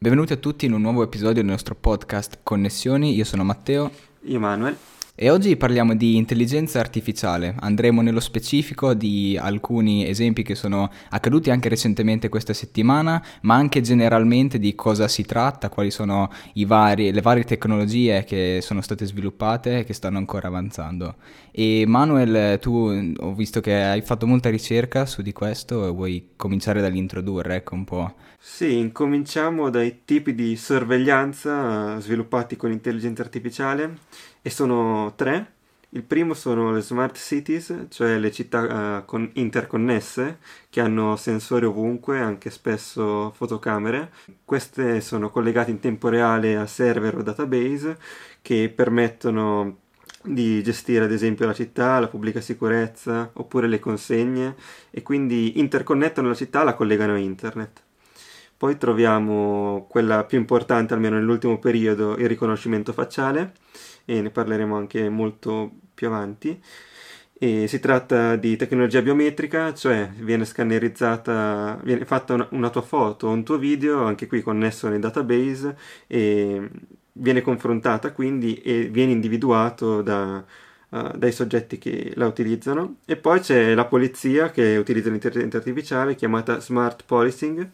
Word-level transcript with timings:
Benvenuti 0.00 0.32
a 0.32 0.36
tutti 0.36 0.64
in 0.64 0.74
un 0.74 0.80
nuovo 0.80 1.02
episodio 1.02 1.42
del 1.42 1.46
nostro 1.46 1.74
podcast 1.74 2.38
Connessioni. 2.44 3.16
Io 3.16 3.24
sono 3.24 3.42
Matteo. 3.42 3.90
Io 4.26 4.38
Manuel. 4.38 4.76
E 5.20 5.30
oggi 5.30 5.56
parliamo 5.56 5.96
di 5.96 6.14
intelligenza 6.14 6.78
artificiale. 6.78 7.56
Andremo 7.58 8.02
nello 8.02 8.20
specifico 8.20 8.94
di 8.94 9.36
alcuni 9.36 10.08
esempi 10.08 10.44
che 10.44 10.54
sono 10.54 10.88
accaduti 11.08 11.50
anche 11.50 11.68
recentemente 11.68 12.28
questa 12.28 12.52
settimana, 12.52 13.20
ma 13.40 13.56
anche 13.56 13.80
generalmente 13.80 14.60
di 14.60 14.76
cosa 14.76 15.08
si 15.08 15.24
tratta, 15.24 15.70
quali 15.70 15.90
sono 15.90 16.30
vari, 16.64 17.10
le 17.10 17.20
varie 17.20 17.42
tecnologie 17.42 18.22
che 18.22 18.60
sono 18.62 18.80
state 18.80 19.06
sviluppate 19.06 19.80
e 19.80 19.84
che 19.84 19.92
stanno 19.92 20.18
ancora 20.18 20.46
avanzando. 20.46 21.16
E 21.50 21.82
Manuel, 21.84 22.60
tu 22.60 23.12
ho 23.16 23.34
visto 23.34 23.60
che 23.60 23.74
hai 23.74 24.02
fatto 24.02 24.24
molta 24.24 24.50
ricerca 24.50 25.04
su 25.04 25.22
di 25.22 25.32
questo 25.32 25.92
vuoi 25.92 26.28
cominciare 26.36 26.80
dall'introdurre, 26.80 27.56
ecco 27.56 27.74
un 27.74 27.84
po'. 27.84 28.14
Sì, 28.38 28.78
incominciamo 28.78 29.68
dai 29.68 30.02
tipi 30.04 30.32
di 30.32 30.54
sorveglianza 30.54 31.98
sviluppati 31.98 32.54
con 32.54 32.70
l'intelligenza 32.70 33.22
artificiale 33.22 33.96
e 34.48 34.50
sono 34.50 35.12
tre. 35.14 35.56
Il 35.90 36.02
primo 36.04 36.32
sono 36.32 36.72
le 36.72 36.80
smart 36.80 37.18
cities, 37.18 37.86
cioè 37.90 38.16
le 38.18 38.32
città 38.32 38.98
uh, 38.98 39.04
con 39.04 39.28
interconnesse 39.34 40.38
che 40.70 40.80
hanno 40.80 41.16
sensori 41.16 41.66
ovunque, 41.66 42.18
anche 42.18 42.48
spesso 42.48 43.30
fotocamere. 43.36 44.10
Queste 44.46 45.02
sono 45.02 45.28
collegate 45.28 45.70
in 45.70 45.80
tempo 45.80 46.08
reale 46.08 46.56
a 46.56 46.66
server 46.66 47.18
o 47.18 47.22
database 47.22 47.98
che 48.40 48.72
permettono 48.74 49.80
di 50.22 50.62
gestire 50.62 51.04
ad 51.04 51.12
esempio 51.12 51.44
la 51.44 51.52
città, 51.52 52.00
la 52.00 52.08
pubblica 52.08 52.40
sicurezza 52.40 53.30
oppure 53.34 53.68
le 53.68 53.78
consegne 53.78 54.56
e 54.90 55.02
quindi 55.02 55.58
interconnettono 55.58 56.28
la 56.28 56.34
città 56.34 56.64
la 56.64 56.74
collegano 56.74 57.12
a 57.12 57.18
internet. 57.18 57.82
Poi 58.58 58.76
troviamo 58.76 59.86
quella 59.88 60.24
più 60.24 60.36
importante, 60.36 60.92
almeno 60.92 61.14
nell'ultimo 61.14 61.60
periodo, 61.60 62.16
il 62.16 62.26
riconoscimento 62.26 62.92
facciale, 62.92 63.52
e 64.08 64.22
ne 64.22 64.30
parleremo 64.30 64.74
anche 64.74 65.10
molto 65.10 65.70
più 65.92 66.06
avanti. 66.06 66.58
E 67.40 67.68
si 67.68 67.78
tratta 67.78 68.36
di 68.36 68.56
tecnologia 68.56 69.02
biometrica, 69.02 69.74
cioè 69.74 70.10
viene 70.18 70.46
scannerizzata, 70.46 71.78
viene 71.84 72.06
fatta 72.06 72.32
una, 72.34 72.48
una 72.52 72.70
tua 72.70 72.80
foto 72.80 73.26
o 73.26 73.30
un 73.32 73.44
tuo 73.44 73.58
video, 73.58 74.04
anche 74.04 74.26
qui 74.26 74.40
connesso 74.40 74.88
nei 74.88 74.98
database, 74.98 75.76
e 76.06 76.70
viene 77.12 77.42
confrontata 77.42 78.12
quindi 78.12 78.54
e 78.62 78.84
viene 78.86 79.12
individuato 79.12 80.00
da, 80.00 80.42
uh, 80.88 81.16
dai 81.16 81.30
soggetti 81.30 81.76
che 81.78 82.12
la 82.14 82.26
utilizzano. 82.26 82.96
E 83.04 83.16
poi 83.16 83.40
c'è 83.40 83.74
la 83.74 83.84
polizia 83.84 84.50
che 84.50 84.76
utilizza 84.78 85.10
l'intelligenza 85.10 85.58
artificiale 85.58 86.14
chiamata 86.14 86.60
smart 86.60 87.04
policing 87.04 87.70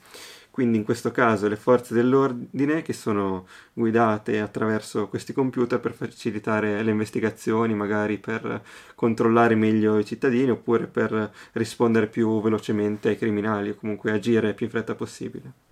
quindi 0.55 0.79
in 0.79 0.85
questo 0.85 1.11
caso 1.11 1.49
le 1.49 1.57
forze 1.57 1.95
dell'ordine 1.95 2.83
che 2.83 2.93
sono 2.93 3.49
guidate 3.73 4.39
attraverso 4.39 5.09
questi 5.09 5.33
computer 5.33 5.81
per 5.81 5.95
facilitare 5.95 6.81
le 6.85 6.93
investigazioni, 6.93 7.75
magari 7.75 8.19
per 8.19 8.63
controllare 8.95 9.57
meglio 9.57 9.99
i 9.99 10.05
cittadini 10.05 10.51
oppure 10.51 10.87
per 10.87 11.33
rispondere 11.55 12.07
più 12.07 12.41
velocemente 12.41 13.09
ai 13.09 13.19
criminali 13.19 13.71
o 13.71 13.75
comunque 13.75 14.13
agire 14.13 14.55
più 14.55 14.67
in 14.67 14.71
fretta 14.71 14.95
possibile. 14.95 15.64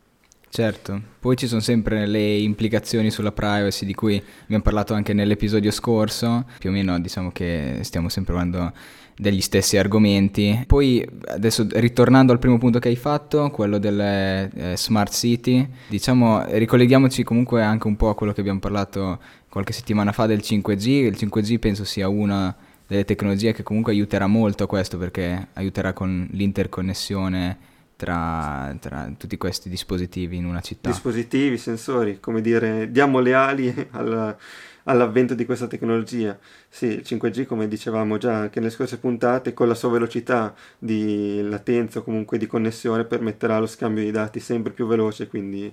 Certo, 0.55 1.01
poi 1.19 1.35
ci 1.35 1.47
sono 1.47 1.63
sempre 1.63 2.07
le 2.07 2.37
implicazioni 2.37 3.11
sulla 3.11 3.33
privacy 3.33 3.87
di 3.87 3.95
cui 3.95 4.23
abbiamo 4.43 4.63
parlato 4.63 4.93
anche 4.93 5.15
nell'episodio 5.15 5.71
scorso, 5.71 6.45
più 6.59 6.69
o 6.69 6.73
meno 6.75 7.01
diciamo 7.01 7.33
che 7.33 7.79
stiamo 7.81 8.11
sempre 8.11 8.35
parlando 8.35 8.71
degli 9.17 9.41
stessi 9.41 9.79
argomenti. 9.79 10.63
Poi 10.67 11.09
adesso 11.29 11.67
ritornando 11.71 12.33
al 12.33 12.39
primo 12.39 12.59
punto 12.59 12.81
che 12.81 12.89
hai 12.89 12.97
fatto, 12.97 13.49
quello 13.49 13.79
delle 13.79 14.51
eh, 14.55 14.77
smart 14.77 15.15
city, 15.15 15.67
diciamo 15.89 16.45
ricolleghiamoci 16.45 17.23
comunque 17.23 17.63
anche 17.63 17.87
un 17.87 17.97
po' 17.97 18.11
a 18.11 18.15
quello 18.15 18.35
che 18.35 18.41
abbiamo 18.41 18.59
parlato 18.61 19.21
qualche 19.49 19.73
settimana 19.73 20.13
fa 20.13 20.27
del 20.27 20.41
5G, 20.45 20.87
il 20.87 21.17
5G 21.19 21.59
penso 21.61 21.85
sia 21.85 22.09
una 22.09 22.55
delle 22.87 23.07
tecnologie 23.07 23.55
che 23.55 23.63
comunque 23.63 23.93
aiuterà 23.93 24.27
molto 24.27 24.65
a 24.65 24.67
questo 24.67 24.99
perché 24.99 25.49
aiuterà 25.55 25.95
con 25.95 26.29
l'interconnessione 26.31 27.71
tra, 28.03 28.75
tra, 28.81 29.13
tutti 29.17 29.37
questi 29.37 29.69
dispositivi 29.69 30.37
in 30.37 30.45
una 30.45 30.61
città. 30.61 30.91
Dispositivi, 30.91 31.57
sensori, 31.57 32.19
come 32.19 32.41
dire, 32.41 32.91
diamo 32.91 33.21
le 33.21 33.33
ali 33.33 33.73
alla 33.93 34.37
all'avvento 34.85 35.35
di 35.35 35.45
questa 35.45 35.69
tecnologia. 35.69 36.37
Sì, 36.69 36.87
il 36.87 37.03
5G, 37.05 37.47
come 37.47 37.69
dicevamo 37.69 38.19
già 38.19 38.35
anche 38.35 38.59
nelle 38.59 38.73
scorse 38.73 38.99
puntate, 38.99 39.55
con 39.55 39.69
la 39.69 39.75
sua 39.75 39.91
velocità 39.91 40.53
di 40.77 41.41
latenza 41.43 42.01
o 42.01 42.03
comunque 42.03 42.39
di 42.39 42.49
connessione 42.49 43.05
permetterà 43.05 43.61
lo 43.61 43.67
scambio 43.67 44.03
di 44.03 44.11
dati 44.11 44.41
sempre 44.41 44.73
più 44.73 44.89
veloce, 44.89 45.29
quindi 45.29 45.73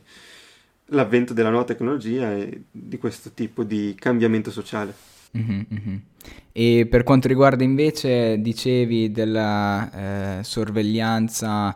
l'avvento 0.91 1.33
della 1.33 1.49
nuova 1.49 1.65
tecnologia 1.65 2.31
e 2.31 2.65
di 2.69 2.99
questo 2.99 3.31
tipo 3.33 3.63
di 3.63 3.95
cambiamento 3.97 4.51
sociale. 4.51 4.93
Mm-hmm, 5.35 5.61
mm-hmm. 5.73 5.95
E 6.51 6.87
per 6.87 7.01
quanto 7.03 7.27
riguarda 7.27 7.63
invece, 7.63 8.39
dicevi 8.39 9.11
della 9.11 10.39
eh, 10.39 10.43
sorveglianza 10.43 11.75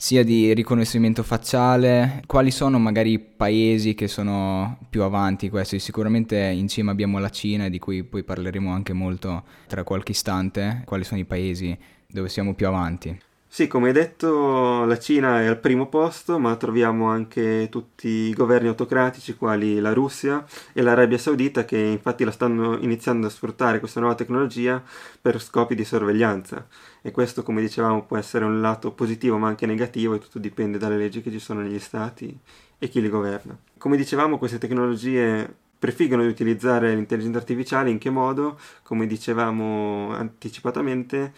sia 0.00 0.22
di 0.22 0.54
riconoscimento 0.54 1.24
facciale, 1.24 2.22
quali 2.24 2.52
sono 2.52 2.78
magari 2.78 3.14
i 3.14 3.18
paesi 3.18 3.96
che 3.96 4.06
sono 4.06 4.78
più 4.88 5.02
avanti 5.02 5.50
questo? 5.50 5.76
Sicuramente 5.80 6.38
in 6.38 6.68
cima 6.68 6.92
abbiamo 6.92 7.18
la 7.18 7.30
Cina 7.30 7.68
di 7.68 7.80
cui 7.80 8.04
poi 8.04 8.22
parleremo 8.22 8.70
anche 8.70 8.92
molto 8.92 9.42
tra 9.66 9.82
qualche 9.82 10.12
istante, 10.12 10.82
quali 10.84 11.02
sono 11.02 11.18
i 11.18 11.24
paesi 11.24 11.76
dove 12.06 12.28
siamo 12.28 12.54
più 12.54 12.68
avanti? 12.68 13.18
Sì, 13.50 13.66
come 13.66 13.88
hai 13.88 13.92
detto, 13.94 14.84
la 14.84 14.98
Cina 14.98 15.40
è 15.40 15.46
al 15.46 15.58
primo 15.58 15.88
posto, 15.88 16.38
ma 16.38 16.54
troviamo 16.56 17.08
anche 17.08 17.68
tutti 17.70 18.06
i 18.06 18.32
governi 18.34 18.68
autocratici 18.68 19.36
quali 19.36 19.80
la 19.80 19.92
Russia 19.94 20.44
e 20.72 20.82
l'Arabia 20.82 21.16
Saudita 21.18 21.64
che 21.64 21.78
infatti 21.78 22.24
la 22.24 22.30
stanno 22.30 22.76
iniziando 22.78 23.26
a 23.26 23.30
sfruttare 23.30 23.78
questa 23.80 24.00
nuova 24.00 24.14
tecnologia 24.14 24.82
per 25.20 25.40
scopi 25.40 25.74
di 25.74 25.84
sorveglianza. 25.84 26.66
E 27.02 27.10
questo, 27.10 27.42
come 27.42 27.60
dicevamo, 27.62 28.04
può 28.04 28.18
essere 28.18 28.44
un 28.44 28.60
lato 28.60 28.92
positivo 28.92 29.38
ma 29.38 29.48
anche 29.48 29.66
negativo 29.66 30.14
e 30.14 30.18
tutto 30.18 30.38
dipende 30.38 30.78
dalle 30.78 30.98
leggi 30.98 31.22
che 31.22 31.30
ci 31.30 31.40
sono 31.40 31.60
negli 31.62 31.80
stati 31.80 32.38
e 32.78 32.88
chi 32.88 33.00
li 33.00 33.08
governa. 33.08 33.58
Come 33.78 33.96
dicevamo, 33.96 34.38
queste 34.38 34.58
tecnologie 34.58 35.52
prefiggono 35.78 36.22
di 36.22 36.28
utilizzare 36.28 36.94
l'intelligenza 36.94 37.38
artificiale 37.38 37.90
in 37.90 37.98
che 37.98 38.10
modo? 38.10 38.58
Come 38.82 39.06
dicevamo 39.06 40.10
anticipatamente, 40.12 41.32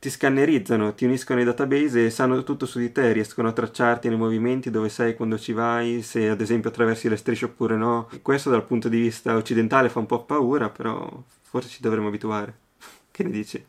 ti 0.00 0.10
scannerizzano, 0.10 0.94
ti 0.94 1.04
uniscono 1.04 1.40
ai 1.40 1.44
database 1.44 2.06
e 2.06 2.10
sanno 2.10 2.44
tutto 2.44 2.66
su 2.66 2.78
di 2.78 2.92
te, 2.92 3.12
riescono 3.12 3.48
a 3.48 3.52
tracciarti 3.52 4.08
nei 4.08 4.16
movimenti, 4.16 4.70
dove 4.70 4.88
sei, 4.88 5.16
quando 5.16 5.38
ci 5.38 5.52
vai, 5.52 6.02
se 6.02 6.28
ad 6.28 6.40
esempio 6.40 6.70
attraversi 6.70 7.08
le 7.08 7.16
strisce 7.16 7.46
oppure 7.46 7.76
no. 7.76 8.08
Questo 8.22 8.50
dal 8.50 8.64
punto 8.64 8.88
di 8.88 9.00
vista 9.00 9.34
occidentale 9.34 9.88
fa 9.88 9.98
un 9.98 10.06
po' 10.06 10.24
paura, 10.24 10.70
però 10.70 11.10
forse 11.42 11.68
ci 11.68 11.82
dovremmo 11.82 12.08
abituare. 12.08 12.58
che 13.10 13.24
ne 13.24 13.30
dici? 13.30 13.64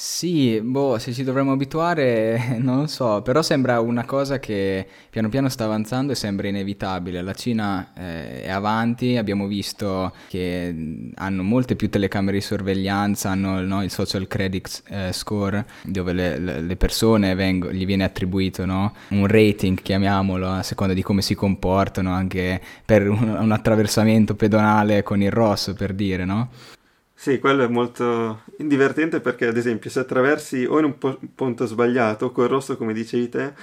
Sì, 0.00 0.60
boh, 0.62 0.96
se 1.00 1.12
ci 1.12 1.24
dovremmo 1.24 1.50
abituare, 1.50 2.56
non 2.62 2.82
lo 2.82 2.86
so, 2.86 3.20
però 3.20 3.42
sembra 3.42 3.80
una 3.80 4.04
cosa 4.04 4.38
che 4.38 4.86
piano 5.10 5.28
piano 5.28 5.48
sta 5.48 5.64
avanzando 5.64 6.12
e 6.12 6.14
sembra 6.14 6.46
inevitabile. 6.46 7.20
La 7.20 7.34
Cina 7.34 7.90
eh, 7.96 8.44
è 8.44 8.48
avanti, 8.48 9.16
abbiamo 9.16 9.48
visto 9.48 10.12
che 10.28 11.10
hanno 11.16 11.42
molte 11.42 11.74
più 11.74 11.90
telecamere 11.90 12.36
di 12.36 12.44
sorveglianza, 12.44 13.30
hanno 13.30 13.60
no, 13.60 13.82
il 13.82 13.90
social 13.90 14.28
credit 14.28 14.84
eh, 14.86 15.12
score, 15.12 15.66
dove 15.82 16.12
le, 16.12 16.38
le 16.38 16.76
persone 16.76 17.34
vengo, 17.34 17.72
gli 17.72 17.84
viene 17.84 18.04
attribuito 18.04 18.64
no, 18.64 18.94
un 19.08 19.26
rating, 19.26 19.82
chiamiamolo, 19.82 20.48
a 20.48 20.62
seconda 20.62 20.94
di 20.94 21.02
come 21.02 21.22
si 21.22 21.34
comportano, 21.34 22.12
anche 22.12 22.60
per 22.84 23.08
un, 23.08 23.36
un 23.40 23.50
attraversamento 23.50 24.36
pedonale 24.36 25.02
con 25.02 25.20
il 25.20 25.32
rosso, 25.32 25.74
per 25.74 25.92
dire, 25.92 26.24
no? 26.24 26.76
Sì, 27.20 27.40
quello 27.40 27.64
è 27.64 27.68
molto 27.68 28.42
divertente 28.56 29.20
perché 29.20 29.46
ad 29.48 29.56
esempio 29.56 29.90
se 29.90 29.98
attraversi 30.00 30.64
o 30.64 30.78
in 30.78 30.84
un 30.84 30.98
po- 30.98 31.18
punto 31.34 31.66
sbagliato 31.66 32.26
o 32.26 32.30
col 32.32 32.46
rosso 32.46 32.76
come 32.76 32.92
dicevi 32.92 33.28
te, 33.28 33.54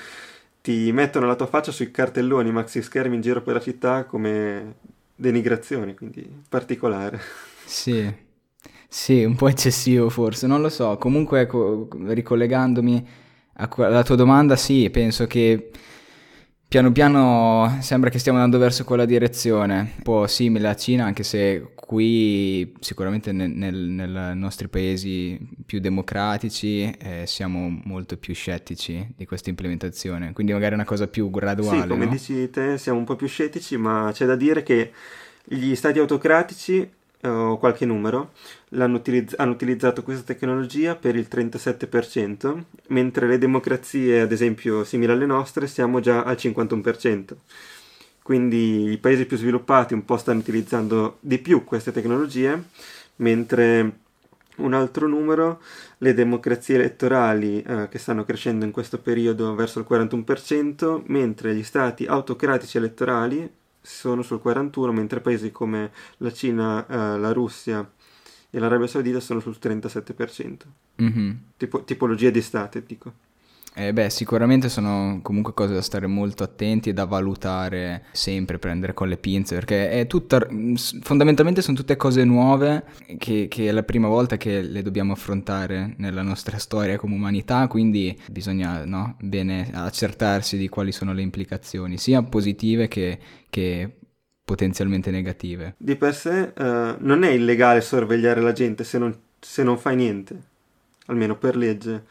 ti 0.62 0.92
mettono 0.92 1.26
la 1.26 1.36
tua 1.36 1.48
faccia 1.48 1.72
sui 1.72 1.90
cartelloni 1.90 2.52
maxi 2.52 2.82
schermi 2.82 3.16
in 3.16 3.22
giro 3.22 3.42
per 3.42 3.54
la 3.54 3.62
città 3.62 4.04
come 4.06 4.76
denigrazione, 5.16 5.94
quindi 5.96 6.30
particolare. 6.50 7.20
Sì, 7.64 8.14
sì, 8.88 9.24
un 9.24 9.36
po' 9.36 9.48
eccessivo 9.48 10.10
forse, 10.10 10.48
non 10.48 10.62
lo 10.62 10.70
so. 10.70 10.98
Comunque, 10.98 11.42
ecco, 11.42 11.88
ricollegandomi 12.08 13.08
alla 13.56 14.04
tua 14.04 14.16
domanda, 14.16 14.56
sì, 14.56 14.90
penso 14.90 15.26
che 15.28 15.72
piano 16.68 16.92
piano 16.92 17.78
sembra 17.82 18.10
che 18.10 18.20
stiamo 18.20 18.38
andando 18.38 18.60
verso 18.64 18.84
quella 18.84 19.06
direzione, 19.06 19.94
un 19.98 20.04
po' 20.04 20.28
simile 20.28 20.68
alla 20.68 20.76
Cina, 20.76 21.06
anche 21.06 21.24
se 21.24 21.72
qui 21.86 22.74
sicuramente 22.80 23.32
nel, 23.32 23.52
nel, 23.52 23.76
nei 23.76 24.36
nostri 24.36 24.68
paesi 24.68 25.40
più 25.66 25.80
democratici 25.80 26.92
eh, 27.00 27.24
siamo 27.28 27.82
molto 27.84 28.18
più 28.18 28.34
scettici 28.34 29.14
di 29.16 29.26
questa 29.26 29.50
implementazione, 29.50 30.34
quindi 30.34 30.52
magari 30.52 30.72
è 30.72 30.76
una 30.76 30.86
cosa 30.86 31.08
più 31.08 31.30
graduale. 31.30 31.82
Sì, 31.82 31.88
come 31.88 32.06
no? 32.06 32.12
dici 32.12 32.50
te, 32.50 32.78
siamo 32.78 32.98
un 32.98 33.06
po' 33.06 33.16
più 33.16 33.28
scettici, 33.28 33.78
ma 33.78 34.10
c'è 34.12 34.26
da 34.26 34.36
dire 34.36 34.64
che 34.64 34.92
gli 35.44 35.76
stati 35.76 36.00
autocratici 36.00 36.90
o 37.28 37.58
qualche 37.58 37.86
numero, 37.86 38.32
utilizz- 38.70 39.36
hanno 39.38 39.52
utilizzato 39.52 40.04
questa 40.04 40.24
tecnologia 40.24 40.96
per 40.96 41.16
il 41.16 41.28
37%, 41.30 42.64
mentre 42.88 43.28
le 43.28 43.38
democrazie, 43.38 44.22
ad 44.22 44.32
esempio 44.32 44.84
simili 44.84 45.12
alle 45.12 45.26
nostre, 45.26 45.68
siamo 45.68 46.00
già 46.00 46.24
al 46.24 46.36
51%. 46.36 47.36
Quindi 48.26 48.90
i 48.90 48.98
paesi 48.98 49.28
più 49.28 49.38
sviluppati 49.38 49.94
un 49.94 50.04
po' 50.04 50.18
stanno 50.18 50.40
utilizzando 50.40 51.18
di 51.20 51.38
più 51.38 51.64
queste 51.64 51.92
tecnologie, 51.92 52.60
mentre 53.18 54.00
un 54.56 54.74
altro 54.74 55.08
numero, 55.08 55.62
le 56.00 56.16
democrazie 56.16 56.74
elettorali 56.74 57.62
eh, 57.62 57.88
che 57.88 58.00
stanno 58.00 58.26
crescendo 58.26 58.66
in 58.66 58.72
questo 58.72 58.98
periodo 58.98 59.54
verso 59.54 59.78
il 59.78 59.86
41%, 59.88 61.04
mentre 61.06 61.54
gli 61.54 61.62
stati 61.62 62.08
autocratici 62.08 62.78
elettorali 62.78 63.48
sono 63.80 64.24
sul 64.24 64.42
41%, 64.44 64.90
mentre 64.90 65.22
paesi 65.22 65.52
come 65.52 65.92
la 66.18 66.34
Cina, 66.34 66.84
eh, 66.88 67.20
la 67.20 67.32
Russia 67.32 67.88
e 68.50 68.58
l'Arabia 68.58 68.88
Saudita 68.88 69.20
sono 69.20 69.40
sul 69.40 69.58
37%. 69.62 70.58
Mm-hmm. 71.00 71.32
Tipo, 71.58 71.84
tipologia 71.84 72.32
di 72.32 72.42
state, 72.42 72.82
dico. 72.84 73.14
Eh 73.78 73.92
beh, 73.92 74.10
sicuramente 74.10 74.70
sono 74.70 75.20
comunque 75.22 75.54
cose 75.54 75.74
da 75.74 75.82
stare 75.82 76.08
molto 76.08 76.44
attenti 76.44 76.90
e 76.90 76.94
da 76.94 77.04
valutare 77.04 78.06
sempre, 78.14 78.58
prendere 78.58 78.94
con 78.94 79.10
le 79.10 79.18
pinze, 79.18 79.56
perché 79.56 79.90
è 79.90 80.08
tutta, 80.08 80.48
fondamentalmente 81.02 81.62
sono 81.62 81.76
tutte 81.76 81.98
cose 81.98 82.24
nuove 82.24 82.86
che, 83.18 83.48
che, 83.50 83.68
è 83.68 83.72
la 83.72 83.84
prima 83.84 84.08
volta 84.08 84.38
che 84.38 84.62
le 84.62 84.82
dobbiamo 84.82 85.12
affrontare 85.12 85.94
nella 85.98 86.22
nostra 86.22 86.58
storia 86.58 86.96
come 86.96 87.16
umanità, 87.16 87.68
quindi 87.68 88.18
bisogna 88.32 88.86
no, 88.86 89.18
bene 89.20 89.70
accertarsi 89.74 90.56
di 90.56 90.70
quali 90.70 90.94
sono 90.94 91.12
le 91.12 91.22
implicazioni, 91.22 91.98
sia 91.98 92.24
positive 92.24 92.88
che, 92.88 93.20
che 93.50 93.98
potenzialmente 94.46 95.12
negative. 95.12 95.76
Di 95.78 95.98
per 95.98 96.16
sé 96.16 96.54
uh, 96.56 96.96
non 97.00 97.24
è 97.24 97.30
illegale 97.32 97.82
sorvegliare 97.82 98.40
la 98.40 98.54
gente 98.54 98.86
se 98.86 98.98
non, 98.98 99.14
se 99.38 99.64
non 99.64 99.78
fai 99.78 99.98
niente, 99.98 100.42
almeno 101.08 101.36
per 101.36 101.58
legge 101.58 102.06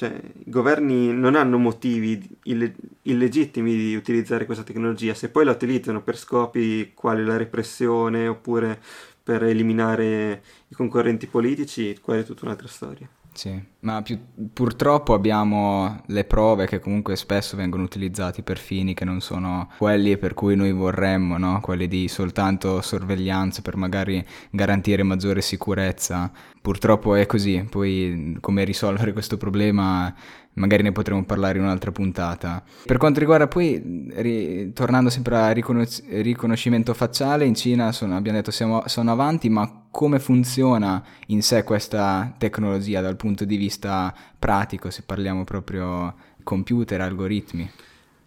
cioè, 0.00 0.18
i 0.46 0.50
governi 0.50 1.12
non 1.12 1.34
hanno 1.34 1.58
motivi 1.58 2.26
ille- 2.44 2.74
illegittimi 3.02 3.76
di 3.76 3.94
utilizzare 3.94 4.46
questa 4.46 4.64
tecnologia, 4.64 5.12
se 5.12 5.28
poi 5.28 5.44
la 5.44 5.50
utilizzano 5.50 6.00
per 6.00 6.16
scopi 6.16 6.92
quali 6.94 7.22
la 7.22 7.36
repressione 7.36 8.26
oppure 8.26 8.80
per 9.22 9.42
eliminare 9.42 10.42
i 10.68 10.74
concorrenti 10.74 11.26
politici, 11.26 11.98
quella 12.00 12.22
è 12.22 12.24
tutta 12.24 12.46
un'altra 12.46 12.66
storia. 12.66 13.06
Sì, 13.32 13.62
ma 13.80 14.02
più, 14.02 14.18
purtroppo 14.52 15.14
abbiamo 15.14 16.02
le 16.06 16.24
prove 16.24 16.66
che 16.66 16.80
comunque 16.80 17.14
spesso 17.14 17.56
vengono 17.56 17.84
utilizzati 17.84 18.42
per 18.42 18.58
fini 18.58 18.92
che 18.92 19.04
non 19.04 19.20
sono 19.20 19.70
quelli 19.78 20.16
per 20.18 20.34
cui 20.34 20.56
noi 20.56 20.72
vorremmo, 20.72 21.38
no? 21.38 21.60
quelli 21.60 21.86
di 21.86 22.08
soltanto 22.08 22.80
sorveglianza 22.80 23.62
per 23.62 23.76
magari 23.76 24.24
garantire 24.50 25.02
maggiore 25.02 25.42
sicurezza. 25.42 26.30
Purtroppo 26.60 27.14
è 27.14 27.24
così, 27.24 27.66
poi 27.70 28.36
come 28.40 28.64
risolvere 28.64 29.14
questo 29.14 29.38
problema 29.38 30.14
magari 30.54 30.82
ne 30.82 30.92
potremo 30.92 31.24
parlare 31.24 31.56
in 31.56 31.64
un'altra 31.64 31.90
puntata. 31.90 32.62
Per 32.84 32.98
quanto 32.98 33.18
riguarda 33.18 33.48
poi, 33.48 34.10
ri, 34.14 34.72
tornando 34.74 35.08
sempre 35.08 35.36
al 35.36 35.54
riconos- 35.54 36.02
riconoscimento 36.08 36.92
facciale, 36.92 37.46
in 37.46 37.54
Cina 37.54 37.92
sono, 37.92 38.14
abbiamo 38.14 38.38
detto 38.38 38.50
siamo, 38.50 38.82
sono 38.86 39.10
avanti, 39.10 39.48
ma 39.48 39.86
come 39.90 40.18
funziona 40.18 41.02
in 41.28 41.42
sé 41.42 41.64
questa 41.64 42.34
tecnologia 42.36 43.00
dal 43.00 43.16
punto 43.16 43.46
di 43.46 43.56
vista 43.56 44.14
pratico, 44.38 44.90
se 44.90 45.02
parliamo 45.06 45.44
proprio 45.44 46.14
computer, 46.42 47.00
algoritmi? 47.00 47.70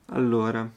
Allora, 0.07 0.67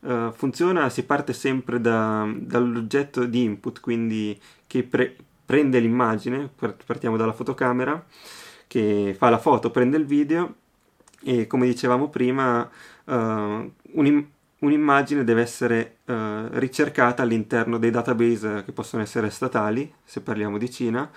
uh, 0.00 0.30
funziona, 0.32 0.90
si 0.90 1.04
parte 1.04 1.32
sempre 1.32 1.80
da, 1.80 2.30
dall'oggetto 2.36 3.24
di 3.24 3.44
input, 3.44 3.80
quindi 3.80 4.38
che 4.66 4.82
pre- 4.82 5.16
prende 5.48 5.78
l'immagine, 5.78 6.50
partiamo 6.84 7.16
dalla 7.16 7.32
fotocamera, 7.32 8.04
che 8.66 9.14
fa 9.16 9.30
la 9.30 9.38
foto, 9.38 9.70
prende 9.70 9.96
il 9.96 10.04
video 10.04 10.56
e 11.22 11.46
come 11.46 11.64
dicevamo 11.64 12.10
prima 12.10 12.68
uh, 13.04 13.72
un'im- 13.92 14.28
un'immagine 14.60 15.22
deve 15.22 15.42
essere 15.42 15.98
uh, 16.06 16.48
ricercata 16.52 17.22
all'interno 17.22 17.78
dei 17.78 17.90
database 17.90 18.62
che 18.64 18.72
possono 18.72 19.02
essere 19.02 19.30
statali, 19.30 19.92
se 20.04 20.20
parliamo 20.20 20.58
di 20.58 20.70
Cina, 20.70 21.08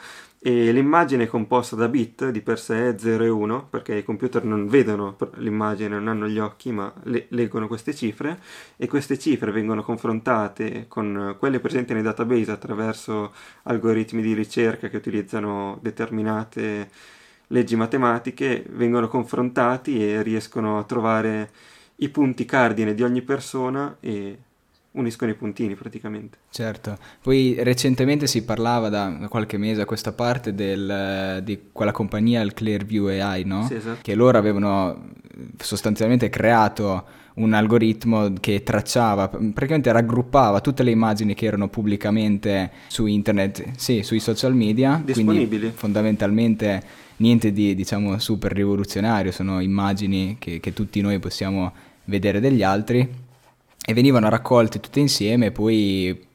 e 0.44 0.72
l'immagine 0.72 1.24
è 1.24 1.28
composta 1.28 1.76
da 1.76 1.88
bit, 1.88 2.30
di 2.30 2.42
per 2.42 2.60
sé 2.60 2.96
0 2.98 3.24
e 3.24 3.30
1, 3.30 3.68
perché 3.70 3.96
i 3.96 4.04
computer 4.04 4.44
non 4.44 4.68
vedono 4.68 5.16
l'immagine, 5.36 5.90
non 5.96 6.08
hanno 6.08 6.28
gli 6.28 6.40
occhi, 6.40 6.72
ma 6.72 6.92
le- 7.04 7.28
leggono 7.30 7.68
queste 7.68 7.94
cifre, 7.94 8.40
e 8.78 8.88
queste 8.88 9.18
cifre 9.18 9.52
vengono 9.52 9.84
confrontate 9.84 10.86
con 10.88 11.36
quelle 11.40 11.60
presenti 11.60 11.94
nei 11.94 12.02
database 12.02 12.52
attraverso 12.52 13.34
algoritmi 13.64 14.22
di 14.22 14.34
ricerca 14.34 14.88
che 14.88 14.98
utilizzano 14.98 15.78
determinate 15.82 16.90
leggi 17.48 17.76
matematiche, 17.76 18.66
vengono 18.70 19.08
confrontati 19.08 20.04
e 20.04 20.22
riescono 20.24 20.80
a 20.80 20.84
trovare 20.84 21.50
i 22.02 22.10
punti 22.10 22.46
cardine 22.46 22.94
di 22.94 23.04
ogni 23.04 23.22
persona 23.22 23.98
e 24.00 24.38
uniscono 24.92 25.32
i 25.32 25.36
puntini 25.36 25.76
praticamente. 25.76 26.40
Certo, 26.50 26.98
poi 27.22 27.56
recentemente 27.60 28.28
si 28.28 28.44
parlava 28.44 28.90
da 28.90 29.28
qualche 29.30 29.58
mese 29.58 29.82
a 29.82 29.86
questa 29.86 30.12
parte 30.12 30.54
del, 30.54 31.42
di 31.44 31.60
quella 31.72 31.92
compagnia, 31.92 32.42
il 32.42 32.54
Clearview 32.54 33.08
AI, 33.08 33.44
no? 33.46 33.66
Sì, 33.68 33.76
esatto. 33.76 34.00
Che 34.02 34.16
loro 34.16 34.38
avevano 34.38 35.10
sostanzialmente 35.58 36.30
creato 36.30 37.20
un 37.36 37.54
algoritmo 37.54 38.34
che 38.40 38.64
tracciava, 38.64 39.30
praticamente 39.30 39.92
raggruppava 39.92 40.60
tutte 40.60 40.84
le 40.84 40.92
immagini 40.92 41.34
che 41.34 41.46
erano 41.46 41.70
pubblicamente 41.70 42.72
su 42.88 43.06
internet, 43.06 43.78
sì, 43.78 44.04
sui 44.04 44.20
social 44.20 44.54
media, 44.54 45.02
disponibili. 45.04 45.72
fondamentalmente 45.74 46.84
niente 47.18 47.54
di 47.54 47.74
diciamo 47.76 48.20
super 48.20 48.52
rivoluzionario, 48.52 49.32
sono 49.32 49.62
immagini 49.62 50.36
che, 50.40 50.60
che 50.60 50.74
tutti 50.74 51.00
noi 51.00 51.20
possiamo 51.20 51.72
vedere 52.06 52.40
degli 52.40 52.64
altri. 52.64 53.30
E 53.84 53.94
venivano 53.94 54.30
raccolte 54.30 54.80
tutte 54.80 55.00
insieme 55.00 55.48
e 55.48 55.52
poi 55.52 56.28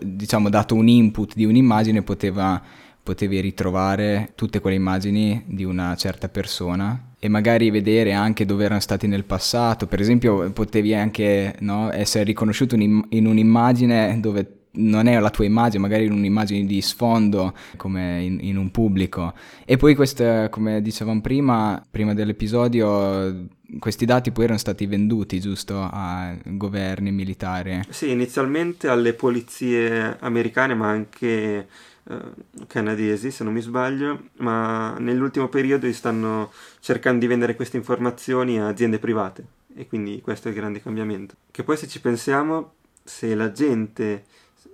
diciamo 0.00 0.48
dato 0.48 0.74
un 0.74 0.88
input 0.88 1.34
di 1.34 1.44
un'immagine 1.44 2.02
poteva, 2.02 2.60
potevi 3.00 3.40
ritrovare 3.40 4.32
tutte 4.34 4.60
quelle 4.60 4.76
immagini 4.76 5.44
di 5.46 5.62
una 5.62 5.94
certa 5.94 6.28
persona. 6.28 7.12
E 7.20 7.28
magari 7.28 7.70
vedere 7.70 8.12
anche 8.12 8.44
dove 8.44 8.64
erano 8.64 8.80
stati 8.80 9.06
nel 9.06 9.24
passato. 9.24 9.86
Per 9.86 10.00
esempio 10.00 10.50
potevi 10.50 10.94
anche 10.94 11.54
no, 11.60 11.92
essere 11.92 12.24
riconosciuto 12.24 12.74
in 12.74 13.26
un'immagine 13.26 14.18
dove 14.20 14.63
non 14.74 15.06
è 15.06 15.18
la 15.18 15.30
tua 15.30 15.44
immagine, 15.44 15.82
magari 15.82 16.06
in 16.06 16.12
un'immagine 16.12 16.66
di 16.66 16.80
sfondo 16.80 17.54
come 17.76 18.22
in, 18.22 18.38
in 18.40 18.56
un 18.56 18.70
pubblico. 18.70 19.34
E 19.64 19.76
poi 19.76 19.94
queste, 19.94 20.48
come 20.50 20.82
dicevamo 20.82 21.20
prima, 21.20 21.82
prima 21.90 22.14
dell'episodio, 22.14 23.46
questi 23.78 24.04
dati 24.04 24.30
poi 24.30 24.44
erano 24.44 24.58
stati 24.58 24.86
venduti, 24.86 25.40
giusto, 25.40 25.78
a 25.78 26.36
governi 26.44 27.12
militari? 27.12 27.80
Sì, 27.88 28.10
inizialmente 28.10 28.88
alle 28.88 29.14
polizie 29.14 30.16
americane, 30.20 30.74
ma 30.74 30.88
anche 30.88 31.68
eh, 32.06 32.18
canadesi, 32.66 33.30
se 33.30 33.44
non 33.44 33.52
mi 33.52 33.60
sbaglio, 33.60 34.28
ma 34.38 34.96
nell'ultimo 34.98 35.48
periodo 35.48 35.90
stanno 35.92 36.52
cercando 36.80 37.20
di 37.20 37.26
vendere 37.26 37.56
queste 37.56 37.76
informazioni 37.76 38.60
a 38.60 38.68
aziende 38.68 38.98
private. 38.98 39.44
E 39.76 39.86
quindi 39.86 40.20
questo 40.20 40.48
è 40.48 40.50
il 40.52 40.56
grande 40.56 40.80
cambiamento. 40.80 41.34
Che 41.50 41.64
poi 41.64 41.76
se 41.76 41.88
ci 41.88 42.00
pensiamo, 42.00 42.74
se 43.02 43.34
la 43.34 43.50
gente 43.50 44.24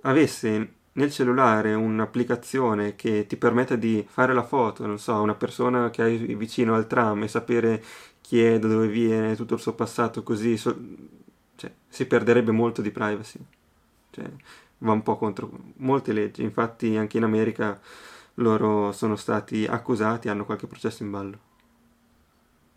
avesse 0.01 0.73
nel 0.93 1.11
cellulare 1.11 1.73
un'applicazione 1.73 2.95
che 2.95 3.25
ti 3.27 3.37
permette 3.37 3.77
di 3.77 4.05
fare 4.09 4.33
la 4.33 4.43
foto, 4.43 4.85
non 4.85 4.99
so, 4.99 5.21
una 5.21 5.35
persona 5.35 5.89
che 5.89 6.01
hai 6.01 6.35
vicino 6.35 6.75
al 6.75 6.87
tram 6.87 7.23
e 7.23 7.27
sapere 7.27 7.83
chi 8.21 8.43
è, 8.43 8.59
da 8.59 8.67
dove 8.67 8.87
viene, 8.87 9.35
tutto 9.35 9.55
il 9.55 9.59
suo 9.61 9.73
passato, 9.73 10.23
così 10.23 10.57
so- 10.57 10.77
cioè, 11.55 11.71
si 11.87 12.05
perderebbe 12.05 12.51
molto 12.51 12.81
di 12.81 12.91
privacy. 12.91 13.39
Cioè, 14.11 14.25
va 14.79 14.91
un 14.93 15.03
po' 15.03 15.17
contro 15.17 15.49
molte 15.77 16.13
leggi. 16.13 16.41
Infatti, 16.43 16.97
anche 16.97 17.17
in 17.17 17.23
America 17.23 17.79
loro 18.35 18.91
sono 18.91 19.15
stati 19.15 19.65
accusati, 19.65 20.29
hanno 20.29 20.45
qualche 20.45 20.67
processo 20.67 21.03
in 21.03 21.11
ballo. 21.11 21.39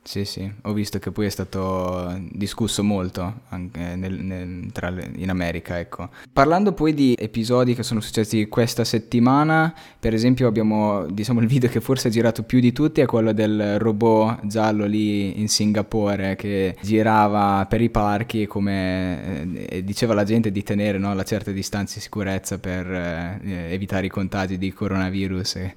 Sì, 0.07 0.27
sì, 0.27 0.53
ho 0.65 0.75
visto 0.75 0.99
che 0.99 1.11
poi 1.11 1.25
è 1.25 1.31
stato 1.31 2.15
discusso 2.31 2.85
molto 2.85 3.41
anche 3.49 3.97
nel, 3.97 4.13
nel, 4.13 4.71
le, 4.71 5.11
in 5.17 5.31
America, 5.31 5.79
ecco. 5.79 6.11
Parlando 6.31 6.75
poi 6.75 6.93
di 6.93 7.17
episodi 7.19 7.75
che 7.75 7.83
sono 7.83 8.01
successi 8.01 8.47
questa 8.49 8.85
settimana, 8.85 9.75
per 9.99 10.13
esempio 10.13 10.47
abbiamo, 10.47 11.07
diciamo, 11.07 11.41
il 11.41 11.47
video 11.47 11.71
che 11.71 11.81
forse 11.81 12.09
ha 12.09 12.11
girato 12.11 12.43
più 12.43 12.61
di 12.61 12.71
tutti 12.71 13.01
è 13.01 13.07
quello 13.07 13.33
del 13.33 13.79
robot 13.79 14.47
giallo 14.47 14.85
lì 14.85 15.41
in 15.41 15.49
Singapore 15.49 16.37
che 16.37 16.77
girava 16.83 17.65
per 17.65 17.81
i 17.81 17.89
parchi 17.89 18.47
come 18.47 19.55
eh, 19.69 19.83
diceva 19.85 20.13
alla 20.13 20.25
gente 20.25 20.53
di 20.53 20.63
tenere 20.63 20.99
no, 20.99 21.15
la 21.15 21.25
certa 21.25 21.51
distanza 21.51 21.95
di 21.95 22.03
sicurezza 22.03 22.59
per 22.59 22.93
eh, 22.93 23.73
evitare 23.73 24.05
i 24.05 24.11
contagi 24.11 24.59
di 24.59 24.71
coronavirus. 24.71 25.57
E, 25.57 25.75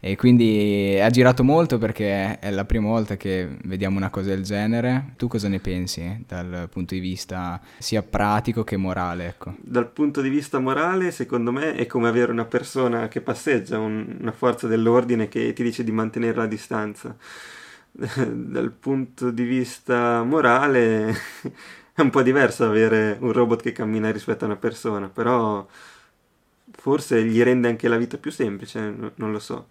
e 0.00 0.16
quindi 0.16 0.98
ha 1.02 1.10
girato 1.10 1.42
molto 1.42 1.78
perché 1.78 2.38
è 2.38 2.50
la 2.50 2.64
prima 2.64 2.88
volta 2.88 3.16
che 3.16 3.56
vediamo 3.64 3.96
una 3.96 4.10
cosa 4.10 4.28
del 4.28 4.42
genere. 4.42 5.14
Tu 5.16 5.26
cosa 5.26 5.48
ne 5.48 5.58
pensi 5.58 6.24
dal 6.26 6.68
punto 6.70 6.94
di 6.94 7.00
vista 7.00 7.60
sia 7.78 8.02
pratico 8.02 8.62
che 8.62 8.76
morale? 8.76 9.26
Ecco? 9.26 9.54
Dal 9.60 9.90
punto 9.90 10.20
di 10.20 10.28
vista 10.28 10.60
morale, 10.60 11.10
secondo 11.10 11.50
me, 11.50 11.74
è 11.74 11.86
come 11.86 12.08
avere 12.08 12.30
una 12.30 12.44
persona 12.44 13.08
che 13.08 13.20
passeggia, 13.20 13.78
un, 13.78 14.18
una 14.20 14.32
forza 14.32 14.68
dell'ordine 14.68 15.28
che 15.28 15.52
ti 15.52 15.62
dice 15.62 15.82
di 15.82 15.92
mantenere 15.92 16.36
la 16.36 16.46
distanza. 16.46 17.16
dal 17.90 18.70
punto 18.70 19.30
di 19.30 19.42
vista 19.42 20.22
morale 20.22 21.12
è 21.92 22.00
un 22.00 22.10
po' 22.10 22.22
diverso 22.22 22.64
avere 22.64 23.16
un 23.20 23.32
robot 23.32 23.62
che 23.62 23.72
cammina 23.72 24.10
rispetto 24.10 24.44
a 24.44 24.46
una 24.46 24.56
persona, 24.56 25.08
però 25.08 25.66
forse 26.80 27.24
gli 27.24 27.42
rende 27.42 27.68
anche 27.68 27.88
la 27.88 27.96
vita 27.96 28.16
più 28.18 28.30
semplice, 28.30 29.12
non 29.14 29.32
lo 29.32 29.38
so. 29.38 29.68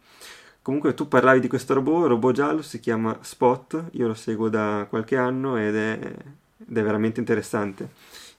Comunque 0.62 0.94
tu 0.94 1.08
parlavi 1.08 1.40
di 1.40 1.48
questo 1.48 1.74
robot, 1.74 2.08
robot 2.08 2.36
giallo 2.36 2.62
si 2.62 2.82
chiama 2.82 3.18
Spot, 3.22 3.86
io 3.92 4.08
lo 4.08 4.14
seguo 4.14 4.50
da 4.50 4.86
qualche 4.90 5.16
anno 5.16 5.56
ed 5.56 5.76
è, 5.76 5.98
ed 6.02 6.78
è 6.78 6.84
veramente 6.84 7.22
interessante. 7.22 7.90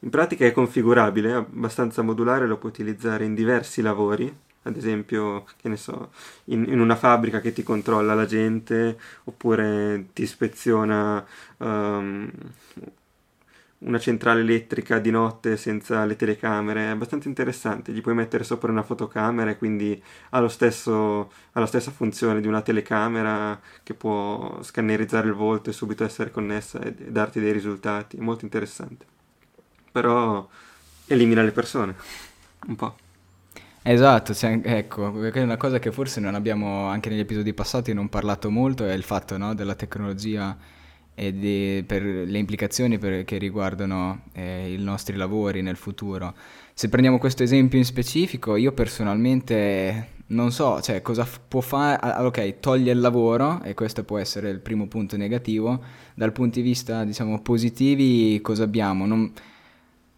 In 0.01 0.11
pratica 0.11 0.45
è 0.45 0.53
configurabile, 0.53 1.31
è 1.31 1.35
abbastanza 1.35 2.03
modulare, 2.03 2.47
lo 2.47 2.59
puoi 2.59 2.71
utilizzare 2.71 3.25
in 3.25 3.35
diversi 3.35 3.81
lavori, 3.81 4.33
ad 4.63 4.77
esempio, 4.77 5.45
che 5.57 5.69
ne 5.69 5.79
so, 5.79 6.11
in, 6.45 6.65
in, 6.69 6.81
una 6.81 6.97
fabbrica 6.97 7.41
che 7.41 7.53
ti 7.53 7.63
controlla 7.63 8.15
la 8.15 8.27
gente, 8.27 8.99
oppure 9.25 10.09
ti 10.13 10.23
ispeziona 10.23 11.27
um, 11.57 12.31
una 13.81 13.99
centrale 13.99 14.41
elettrica 14.41 14.99
di 14.99 15.11
notte 15.11 15.57
senza 15.57 16.05
le 16.05 16.17
telecamere, 16.17 16.87
è 16.87 16.89
abbastanza 16.89 17.29
interessante, 17.29 17.93
gli 17.93 18.01
puoi 18.01 18.15
mettere 18.15 18.43
sopra 18.43 18.73
una 18.73 18.83
fotocamera 18.83 19.51
e 19.51 19.59
quindi 19.59 20.01
ha, 20.31 20.49
stesso, 20.49 21.31
ha 21.53 21.61
la 21.61 21.67
stessa 21.67 21.91
funzione 21.93 22.41
di 22.41 22.49
una 22.49 22.61
telecamera 22.61 23.61
che 23.83 23.95
può 23.95 24.59
scannerizzare 24.63 25.29
il 25.29 25.35
volto 25.35 25.71
e 25.71 25.73
subito 25.73 26.05
essere 26.05 26.31
connessa 26.31 26.81
e, 26.81 26.89
e 26.89 27.11
darti 27.11 27.39
dei 27.39 27.53
risultati, 27.53 28.17
è 28.17 28.21
molto 28.21 28.45
interessante. 28.45 29.07
Però 29.93 30.49
elimina 31.07 31.43
le 31.43 31.53
persone, 31.53 31.95
un 32.67 32.77
po'. 32.77 32.97
Esatto, 33.83 34.35
cioè, 34.35 34.61
ecco, 34.63 35.23
è 35.23 35.41
una 35.41 35.57
cosa 35.57 35.79
che 35.79 35.93
forse 35.93 36.21
non 36.21 36.35
abbiamo 36.35 36.89
anche 36.89 37.09
negli 37.09 37.21
episodi 37.21 37.55
passati 37.55 37.93
non 37.95 38.09
parlato 38.09 38.51
molto, 38.51 38.85
è 38.85 38.93
il 38.93 39.05
fatto 39.05 39.39
no, 39.39 39.55
della 39.55 39.77
tecnologia 39.77 40.57
e 41.19 41.37
di, 41.37 41.83
per 41.85 42.01
le 42.05 42.39
implicazioni 42.39 42.97
per, 42.97 43.25
che 43.25 43.39
riguardano 43.39 44.27
eh, 44.33 44.73
i 44.73 44.79
nostri 44.79 45.17
lavori 45.17 45.63
nel 45.63 45.75
futuro. 45.75 46.33
Se 46.73 46.89
prendiamo 46.89 47.19
questo 47.19 47.43
esempio 47.43 47.77
in 47.77 47.85
specifico, 47.85 48.55
io 48.55 48.71
personalmente 48.71 50.11
non 50.27 50.53
so, 50.53 50.81
cioè, 50.81 51.03
cosa 51.03 51.25
f- 51.25 51.41
può 51.49 51.61
fare, 51.61 52.23
ok, 52.25 52.61
toglie 52.61 52.93
il 52.93 53.01
lavoro 53.01 53.61
e 53.65 53.75
questo 53.75 54.05
può 54.05 54.19
essere 54.19 54.51
il 54.51 54.61
primo 54.61 54.87
punto 54.87 55.17
negativo, 55.17 55.83
dal 56.15 56.31
punto 56.31 56.61
di 56.61 56.65
vista, 56.65 57.03
diciamo, 57.03 57.43
positivi 57.43 58.41
cosa 58.41 58.63
abbiamo? 58.63 59.05
Non, 59.05 59.33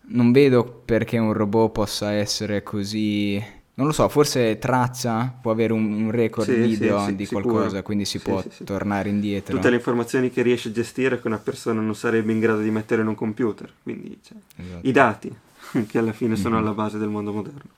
non 0.09 0.33
vedo 0.33 0.83
perché 0.85 1.17
un 1.17 1.33
robot 1.33 1.73
possa 1.73 2.13
essere 2.13 2.63
così 2.63 3.43
non 3.81 3.89
lo 3.89 3.95
so, 3.95 4.07
forse 4.11 4.59
traccia, 4.59 5.35
può 5.41 5.51
avere 5.51 5.73
un, 5.73 5.91
un 5.91 6.11
record 6.11 6.47
sì, 6.47 6.55
video 6.55 6.99
sì, 6.99 7.07
sì, 7.07 7.17
di 7.17 7.25
sicuro. 7.25 7.49
qualcosa, 7.49 7.83
quindi 7.83 8.05
si 8.05 8.19
può 8.19 8.45
tornare 8.63 9.09
indietro. 9.09 9.55
Tutte 9.55 9.71
le 9.71 9.77
informazioni 9.77 10.31
che 10.31 10.43
riesce 10.43 10.69
a 10.69 10.73
gestire 10.73 11.19
che 11.19 11.27
una 11.27 11.39
persona 11.39 11.81
non 11.81 11.95
sarebbe 11.95 12.31
in 12.31 12.41
grado 12.41 12.61
di 12.61 12.71
mettere 12.71 13.01
in 13.01 13.09
un 13.09 13.15
computer, 13.15 13.73
quindi 13.83 14.21
cioè, 14.23 14.37
esatto. 14.57 14.87
i 14.87 14.93
dati 14.93 15.35
che 15.89 15.97
alla 15.97 16.13
fine 16.13 16.37
sono 16.37 16.57
mm-hmm. 16.57 16.65
alla 16.67 16.75
base 16.75 16.99
del 16.99 17.09
mondo 17.09 17.33
moderno. 17.33 17.71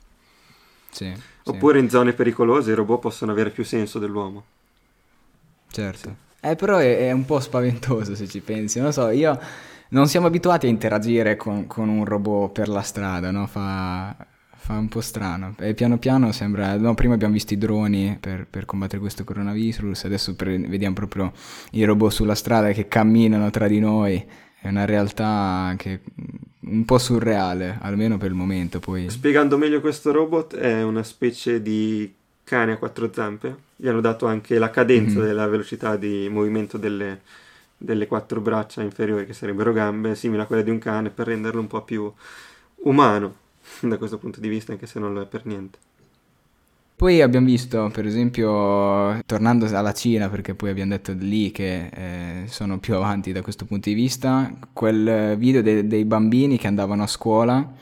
Oppure 1.45 1.79
in 1.79 1.89
zone 1.89 2.15
pericolose 2.15 2.73
i 2.73 2.75
robot 2.75 2.99
possono 2.99 3.31
avere 3.31 3.51
più 3.51 3.65
senso 3.65 4.01
dell'uomo. 4.01 4.45
Certo. 5.71 6.17
Eh, 6.41 6.57
però 6.57 6.79
è, 6.79 6.99
è, 6.99 7.13
un 7.13 7.25
po' 7.25 7.39
spaventoso 7.39 8.17
se 8.17 8.27
ci 8.27 8.41
pensi, 8.41 8.81
non 8.81 8.93
so, 8.93 9.09
io... 9.11 9.39
Non 9.93 10.09
siamo 10.09 10.27
abituati 10.27 10.65
a 10.65 10.71
interagire 10.71 11.37
con, 11.37 11.67
con 11.67 11.91
un 11.91 12.07
robot 12.07 12.51
per 12.51 12.71
la 12.71 12.81
strada, 12.81 13.31
no? 13.31 13.47
Fa 13.47 14.17
fa 14.63 14.79
un 14.79 14.89
po' 14.89 15.01
strano. 15.01 15.57
E 15.59 15.75
piano 15.75 15.99
piano 15.99 16.31
sembra. 16.31 16.77
No, 16.77 16.95
prima 16.95 17.15
abbiamo 17.15 17.33
visto 17.33 17.53
i 17.53 17.59
droni 17.59 18.17
per, 18.21 18.47
per 18.49 18.65
combattere 18.65 19.01
questo 19.01 19.25
coronavirus, 19.25 20.05
adesso 20.05 20.37
per, 20.37 20.49
vediamo 20.61 20.95
proprio 20.95 21.33
i 21.73 21.83
robot 21.83 22.13
sulla 22.13 22.37
strada 22.37 22.71
che 22.71 22.87
camminano 22.87 23.51
tra 23.51 23.67
di 23.67 23.81
noi. 23.81 24.25
È 24.61 24.69
una 24.69 24.85
realtà 24.85 25.75
che 25.77 26.01
un 26.61 26.85
po' 26.85 26.99
surreale, 26.99 27.77
almeno 27.81 28.19
per 28.19 28.29
il 28.29 28.37
momento. 28.37 28.79
Poi... 28.79 29.11
Spiegando 29.11 29.59
meglio 29.59 29.81
questo 29.81 30.13
robot, 30.13 30.55
è 30.55 30.85
una 30.85 31.03
specie 31.03 31.61
di 31.61 32.15
cane 32.45 32.73
a 32.73 32.77
quattro 32.77 33.11
zampe. 33.13 33.57
Gli 33.75 33.89
hanno 33.89 34.01
dato 34.01 34.27
anche 34.27 34.59
la 34.59 34.71
cadenza 34.71 35.19
mm-hmm. 35.19 35.27
della 35.27 35.49
velocità 35.49 35.97
di 35.97 36.29
movimento 36.31 36.79
delle, 36.79 37.23
delle 37.77 38.07
quattro 38.07 38.41
braccia 38.41 38.81
inferiori, 38.81 39.27
che 39.27 39.33
sarebbero 39.33 39.73
gambe, 39.73 40.15
simile 40.15 40.43
a 40.43 40.47
quelle 40.47 40.63
di 40.63 40.71
un 40.71 40.79
cane, 40.79 41.11
per 41.11 41.27
renderlo 41.27 41.61
un 41.61 41.67
po' 41.67 41.83
più 41.83 42.13
umano 42.85 43.41
da 43.91 43.99
questo 43.99 44.19
punto 44.19 44.41
di 44.41 44.49
vista, 44.49 44.73
anche 44.73 44.87
se 44.87 44.99
non 44.99 45.13
lo 45.13 45.23
è 45.23 45.27
per 45.27 45.47
niente. 45.47 45.79
Poi 47.03 47.21
abbiamo 47.21 47.47
visto, 47.47 47.91
per 47.93 48.07
esempio, 48.07 49.21
tornando 49.27 49.67
alla 49.67 49.93
Cina, 49.93 50.29
perché 50.29 50.55
poi 50.55 50.71
abbiamo 50.71 50.93
detto 50.93 51.13
lì 51.19 51.51
che 51.51 51.89
eh, 51.93 52.43
sono 52.47 52.79
più 52.79 52.95
avanti 52.95 53.33
da 53.33 53.43
questo 53.43 53.65
punto 53.65 53.89
di 53.89 53.95
vista, 53.97 54.55
quel 54.73 55.37
video 55.37 55.63
de- 55.63 55.87
dei 55.89 56.05
bambini 56.05 56.59
che 56.59 56.69
andavano 56.69 57.03
a 57.03 57.09
scuola 57.09 57.73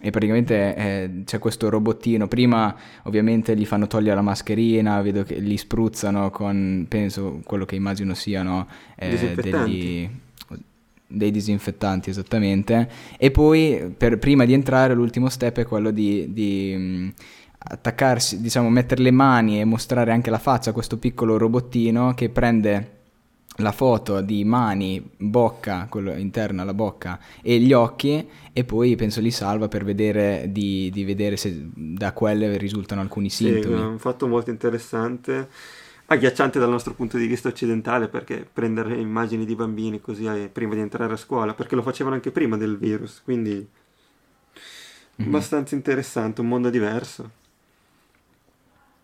e 0.00 0.10
praticamente 0.10 0.76
eh, 0.76 1.10
c'è 1.24 1.40
questo 1.40 1.68
robottino. 1.68 2.28
Prima 2.28 2.72
ovviamente 3.02 3.56
gli 3.56 3.66
fanno 3.66 3.88
togliere 3.88 4.14
la 4.14 4.22
mascherina, 4.22 5.02
vedo 5.02 5.24
che 5.24 5.34
li 5.40 5.56
spruzzano 5.56 6.30
con, 6.30 6.86
penso, 6.88 7.40
quello 7.42 7.64
che 7.64 7.74
immagino 7.74 8.14
siano 8.14 8.68
eh, 8.94 9.34
degli 9.34 10.08
dei 11.08 11.30
disinfettanti 11.30 12.10
esattamente 12.10 12.88
e 13.16 13.30
poi 13.30 13.94
per, 13.96 14.18
prima 14.18 14.44
di 14.44 14.52
entrare 14.52 14.92
l'ultimo 14.92 15.30
step 15.30 15.60
è 15.60 15.66
quello 15.66 15.90
di, 15.90 16.32
di 16.32 16.74
mh, 16.76 17.12
attaccarsi, 17.58 18.40
diciamo 18.40 18.68
mettere 18.68 19.02
le 19.02 19.10
mani 19.10 19.60
e 19.60 19.64
mostrare 19.64 20.12
anche 20.12 20.30
la 20.30 20.38
faccia 20.38 20.70
a 20.70 20.72
questo 20.74 20.98
piccolo 20.98 21.38
robottino 21.38 22.12
che 22.14 22.28
prende 22.28 22.96
la 23.60 23.72
foto 23.72 24.20
di 24.20 24.44
mani, 24.44 25.02
bocca, 25.16 25.86
quello 25.88 26.12
interno 26.12 26.62
alla 26.62 26.74
bocca 26.74 27.18
e 27.42 27.58
gli 27.58 27.72
occhi 27.72 28.28
e 28.52 28.64
poi 28.64 28.94
penso 28.94 29.20
li 29.20 29.32
salva 29.32 29.66
per 29.66 29.84
vedere, 29.84 30.46
di, 30.50 30.90
di 30.92 31.04
vedere 31.04 31.36
se 31.36 31.68
da 31.74 32.12
quelle 32.12 32.56
risultano 32.56 33.00
alcuni 33.00 33.30
sintomi. 33.30 33.76
Sì, 33.76 33.82
un 33.82 33.98
fatto 33.98 34.28
molto 34.28 34.50
interessante 34.50 35.48
agghiacciante 36.10 36.58
dal 36.58 36.70
nostro 36.70 36.94
punto 36.94 37.18
di 37.18 37.26
vista 37.26 37.48
occidentale 37.48 38.08
perché 38.08 38.48
prendere 38.50 38.98
immagini 38.98 39.44
di 39.44 39.54
bambini 39.54 40.00
così 40.00 40.24
eh, 40.26 40.48
prima 40.50 40.74
di 40.74 40.80
entrare 40.80 41.12
a 41.12 41.16
scuola, 41.16 41.54
perché 41.54 41.74
lo 41.74 41.82
facevano 41.82 42.14
anche 42.14 42.30
prima 42.30 42.56
del 42.56 42.78
virus, 42.78 43.20
quindi 43.22 43.54
mm-hmm. 43.54 45.28
abbastanza 45.28 45.74
interessante, 45.74 46.40
un 46.40 46.48
mondo 46.48 46.70
diverso. 46.70 47.30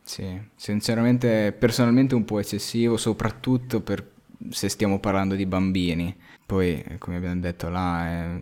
Sì, 0.02 0.38
sinceramente 0.54 1.52
personalmente 1.52 2.14
un 2.14 2.24
po' 2.24 2.38
eccessivo, 2.38 2.96
soprattutto 2.96 3.80
per 3.80 4.12
se 4.50 4.68
stiamo 4.68 4.98
parlando 4.98 5.34
di 5.34 5.46
bambini. 5.46 6.14
Poi, 6.44 6.96
come 6.98 7.16
abbiamo 7.16 7.40
detto 7.40 7.68
là, 7.68 8.06
è, 8.06 8.40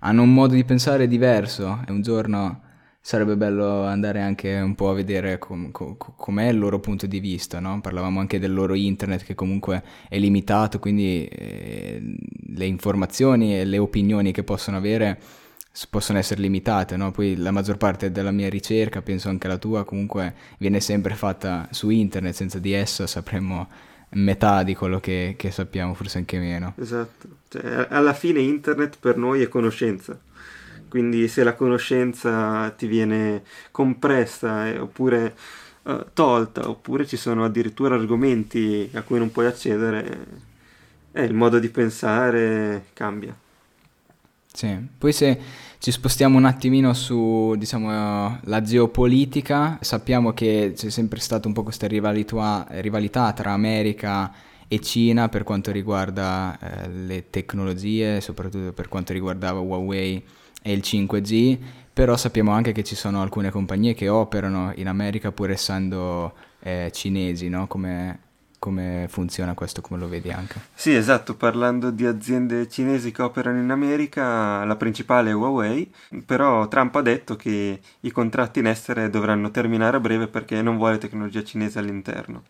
hanno 0.00 0.22
un 0.22 0.32
modo 0.32 0.54
di 0.54 0.64
pensare 0.64 1.06
diverso 1.06 1.82
e 1.86 1.92
un 1.92 2.02
giorno 2.02 2.62
sarebbe 3.08 3.38
bello 3.38 3.84
andare 3.84 4.20
anche 4.20 4.54
un 4.56 4.74
po' 4.74 4.90
a 4.90 4.92
vedere 4.92 5.38
com- 5.38 5.70
com- 5.70 5.96
com'è 5.96 6.48
il 6.48 6.58
loro 6.58 6.78
punto 6.78 7.06
di 7.06 7.20
vista, 7.20 7.58
no? 7.58 7.80
Parlavamo 7.80 8.20
anche 8.20 8.38
del 8.38 8.52
loro 8.52 8.74
internet 8.74 9.24
che 9.24 9.34
comunque 9.34 9.82
è 10.10 10.18
limitato, 10.18 10.78
quindi 10.78 11.24
eh, 11.24 12.02
le 12.48 12.66
informazioni 12.66 13.58
e 13.58 13.64
le 13.64 13.78
opinioni 13.78 14.30
che 14.30 14.42
possono 14.42 14.76
avere 14.76 15.18
possono 15.88 16.18
essere 16.18 16.42
limitate, 16.42 16.98
no? 16.98 17.10
Poi 17.10 17.36
la 17.36 17.50
maggior 17.50 17.78
parte 17.78 18.12
della 18.12 18.30
mia 18.30 18.50
ricerca, 18.50 19.00
penso 19.00 19.30
anche 19.30 19.48
la 19.48 19.56
tua, 19.56 19.84
comunque 19.84 20.34
viene 20.58 20.78
sempre 20.78 21.14
fatta 21.14 21.66
su 21.70 21.88
internet, 21.88 22.34
senza 22.34 22.58
di 22.58 22.72
essa 22.72 23.06
sapremmo 23.06 23.68
metà 24.10 24.62
di 24.62 24.74
quello 24.74 25.00
che, 25.00 25.34
che 25.38 25.50
sappiamo, 25.50 25.94
forse 25.94 26.18
anche 26.18 26.38
meno. 26.38 26.74
Esatto, 26.76 27.26
cioè, 27.48 27.86
alla 27.88 28.12
fine 28.12 28.40
internet 28.40 28.98
per 29.00 29.16
noi 29.16 29.40
è 29.40 29.48
conoscenza 29.48 30.20
quindi 30.88 31.28
se 31.28 31.44
la 31.44 31.54
conoscenza 31.54 32.70
ti 32.70 32.86
viene 32.86 33.42
compressa 33.70 34.68
eh, 34.68 34.78
oppure 34.78 35.36
eh, 35.84 36.06
tolta, 36.12 36.68
oppure 36.68 37.06
ci 37.06 37.16
sono 37.16 37.44
addirittura 37.44 37.94
argomenti 37.94 38.90
a 38.94 39.02
cui 39.02 39.18
non 39.18 39.30
puoi 39.30 39.46
accedere, 39.46 40.26
eh, 41.12 41.24
il 41.24 41.34
modo 41.34 41.58
di 41.58 41.68
pensare 41.68 42.86
cambia. 42.92 43.36
Sì, 44.52 44.76
poi 44.98 45.12
se 45.12 45.38
ci 45.78 45.92
spostiamo 45.92 46.36
un 46.36 46.44
attimino 46.44 46.92
su, 46.92 47.54
diciamo, 47.56 48.40
la 48.42 48.62
geopolitica, 48.62 49.78
sappiamo 49.80 50.32
che 50.32 50.72
c'è 50.74 50.90
sempre 50.90 51.20
stata 51.20 51.46
un 51.46 51.54
po' 51.54 51.62
questa 51.62 51.86
rivalità, 51.86 52.66
rivalità 52.70 53.32
tra 53.32 53.52
America 53.52 54.32
e 54.66 54.80
Cina 54.80 55.28
per 55.28 55.44
quanto 55.44 55.70
riguarda 55.70 56.58
eh, 56.60 56.88
le 56.88 57.30
tecnologie, 57.30 58.20
soprattutto 58.20 58.72
per 58.72 58.88
quanto 58.88 59.12
riguardava 59.12 59.60
Huawei 59.60 60.22
e 60.62 60.72
il 60.72 60.80
5G, 60.84 61.58
però 61.92 62.16
sappiamo 62.16 62.52
anche 62.52 62.72
che 62.72 62.84
ci 62.84 62.94
sono 62.94 63.22
alcune 63.22 63.50
compagnie 63.50 63.94
che 63.94 64.08
operano 64.08 64.72
in 64.76 64.86
America 64.86 65.32
pur 65.32 65.50
essendo 65.50 66.32
eh, 66.60 66.90
cinesi, 66.92 67.48
no? 67.48 67.66
Come, 67.66 68.20
come 68.58 69.06
funziona 69.08 69.54
questo, 69.54 69.80
come 69.80 69.98
lo 69.98 70.08
vedi 70.08 70.30
anche? 70.30 70.60
Sì, 70.74 70.94
esatto, 70.94 71.34
parlando 71.34 71.90
di 71.90 72.06
aziende 72.06 72.68
cinesi 72.68 73.10
che 73.10 73.22
operano 73.22 73.60
in 73.60 73.70
America, 73.70 74.64
la 74.64 74.76
principale 74.76 75.30
è 75.30 75.34
Huawei, 75.34 75.92
però 76.24 76.68
Trump 76.68 76.94
ha 76.96 77.02
detto 77.02 77.36
che 77.36 77.80
i 78.00 78.10
contratti 78.10 78.58
in 78.60 78.66
essere 78.66 79.10
dovranno 79.10 79.50
terminare 79.50 79.96
a 79.96 80.00
breve 80.00 80.28
perché 80.28 80.62
non 80.62 80.76
vuole 80.76 80.98
tecnologia 80.98 81.42
cinese 81.42 81.78
all'interno. 81.78 82.44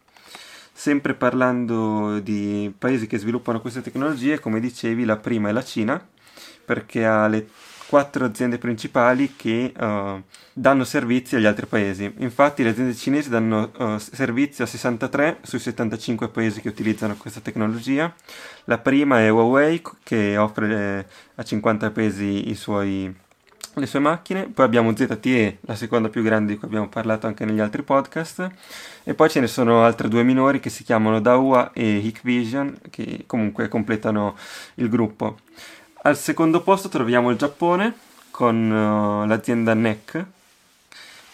Sempre 0.72 1.14
parlando 1.14 2.20
di 2.20 2.72
paesi 2.76 3.06
che 3.06 3.18
sviluppano 3.18 3.60
queste 3.60 3.80
tecnologie, 3.80 4.38
come 4.38 4.60
dicevi, 4.60 5.04
la 5.04 5.16
prima 5.16 5.48
è 5.48 5.52
la 5.52 5.64
Cina, 5.64 6.06
perché 6.64 7.04
ha 7.04 7.26
le 7.26 7.48
quattro 7.88 8.26
aziende 8.26 8.58
principali 8.58 9.34
che 9.34 9.72
uh, 9.74 10.22
danno 10.52 10.84
servizi 10.84 11.36
agli 11.36 11.46
altri 11.46 11.66
paesi. 11.66 12.12
Infatti 12.18 12.62
le 12.62 12.70
aziende 12.70 12.94
cinesi 12.94 13.30
danno 13.30 13.70
uh, 13.78 13.96
servizi 13.96 14.60
a 14.60 14.66
63 14.66 15.38
sui 15.42 15.58
75 15.58 16.28
paesi 16.28 16.60
che 16.60 16.68
utilizzano 16.68 17.16
questa 17.16 17.40
tecnologia. 17.40 18.12
La 18.64 18.76
prima 18.76 19.20
è 19.20 19.30
Huawei 19.30 19.80
che 20.02 20.36
offre 20.36 21.08
a 21.34 21.42
50 21.42 21.90
paesi 21.90 22.54
suoi, 22.54 23.14
le 23.72 23.86
sue 23.86 24.00
macchine, 24.00 24.48
poi 24.48 24.66
abbiamo 24.66 24.94
ZTE, 24.94 25.58
la 25.62 25.74
seconda 25.74 26.10
più 26.10 26.22
grande 26.22 26.52
di 26.52 26.58
cui 26.58 26.68
abbiamo 26.68 26.88
parlato 26.88 27.26
anche 27.26 27.46
negli 27.46 27.60
altri 27.60 27.82
podcast, 27.82 28.50
e 29.04 29.14
poi 29.14 29.30
ce 29.30 29.40
ne 29.40 29.46
sono 29.46 29.82
altre 29.84 30.08
due 30.08 30.24
minori 30.24 30.60
che 30.60 30.68
si 30.68 30.84
chiamano 30.84 31.20
Dahua 31.20 31.72
e 31.72 31.96
Hikvision 31.96 32.76
che 32.90 33.24
comunque 33.26 33.68
completano 33.68 34.36
il 34.74 34.90
gruppo. 34.90 35.38
Al 36.08 36.16
secondo 36.16 36.62
posto 36.62 36.88
troviamo 36.88 37.28
il 37.28 37.36
Giappone 37.36 37.92
con 38.30 38.70
uh, 38.70 39.26
l'azienda 39.26 39.74
NEC 39.74 40.24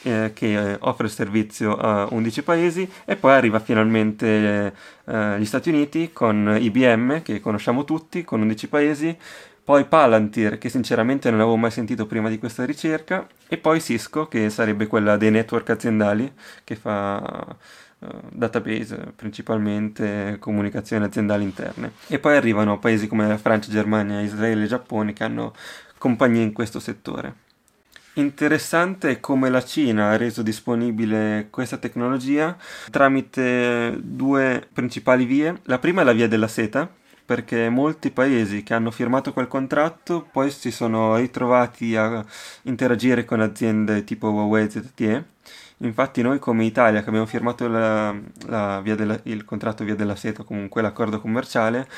eh, 0.02 0.32
che 0.34 0.72
eh, 0.72 0.76
offre 0.80 1.08
servizio 1.08 1.76
a 1.76 2.08
11 2.10 2.42
paesi 2.42 2.90
e 3.04 3.14
poi 3.14 3.34
arriva 3.34 3.60
finalmente 3.60 4.74
eh, 5.04 5.38
gli 5.38 5.44
Stati 5.44 5.68
Uniti 5.68 6.10
con 6.12 6.56
IBM 6.58 7.22
che 7.22 7.38
conosciamo 7.38 7.84
tutti 7.84 8.24
con 8.24 8.40
11 8.40 8.66
paesi 8.68 9.16
poi 9.62 9.84
Palantir 9.84 10.58
che 10.58 10.68
sinceramente 10.68 11.30
non 11.30 11.38
avevo 11.38 11.56
mai 11.56 11.70
sentito 11.70 12.06
prima 12.06 12.28
di 12.28 12.40
questa 12.40 12.64
ricerca 12.64 13.28
e 13.46 13.56
poi 13.56 13.80
Cisco 13.80 14.26
che 14.26 14.50
sarebbe 14.50 14.88
quella 14.88 15.16
dei 15.16 15.30
network 15.30 15.70
aziendali 15.70 16.32
che 16.64 16.74
fa 16.74 17.22
eh, 17.22 17.54
database 18.30 19.12
principalmente 19.16 20.36
comunicazioni 20.38 21.04
aziendali 21.04 21.44
interne 21.44 21.92
e 22.08 22.18
poi 22.18 22.36
arrivano 22.36 22.78
paesi 22.78 23.06
come 23.06 23.36
Francia, 23.38 23.70
Germania, 23.70 24.20
Israele 24.20 24.64
e 24.64 24.66
Giappone 24.66 25.12
che 25.12 25.24
hanno 25.24 25.52
compagnie 25.98 26.42
in 26.42 26.52
questo 26.52 26.80
settore. 26.80 27.42
Interessante 28.16 29.18
come 29.18 29.50
la 29.50 29.64
Cina 29.64 30.10
ha 30.10 30.16
reso 30.16 30.42
disponibile 30.42 31.48
questa 31.50 31.78
tecnologia 31.78 32.56
tramite 32.90 33.96
due 34.00 34.68
principali 34.72 35.24
vie. 35.24 35.60
La 35.64 35.80
prima 35.80 36.02
è 36.02 36.04
la 36.04 36.12
via 36.12 36.28
della 36.28 36.46
seta, 36.46 36.88
perché 37.24 37.68
molti 37.68 38.10
paesi 38.10 38.62
che 38.62 38.74
hanno 38.74 38.90
firmato 38.90 39.32
quel 39.32 39.48
contratto 39.48 40.26
poi 40.30 40.50
si 40.50 40.70
sono 40.70 41.16
ritrovati 41.16 41.96
a 41.96 42.24
interagire 42.62 43.24
con 43.24 43.40
aziende 43.40 44.04
tipo 44.04 44.30
Huawei 44.30 44.70
ZTE 44.70 45.32
Infatti 45.78 46.22
noi 46.22 46.38
come 46.38 46.64
Italia 46.64 47.02
che 47.02 47.08
abbiamo 47.08 47.26
firmato 47.26 47.66
la, 47.66 48.14
la 48.46 48.80
della, 48.82 49.18
il 49.24 49.44
contratto 49.44 49.82
via 49.84 49.96
della 49.96 50.14
seta, 50.14 50.44
comunque 50.44 50.80
l'accordo 50.80 51.20
commerciale, 51.20 51.88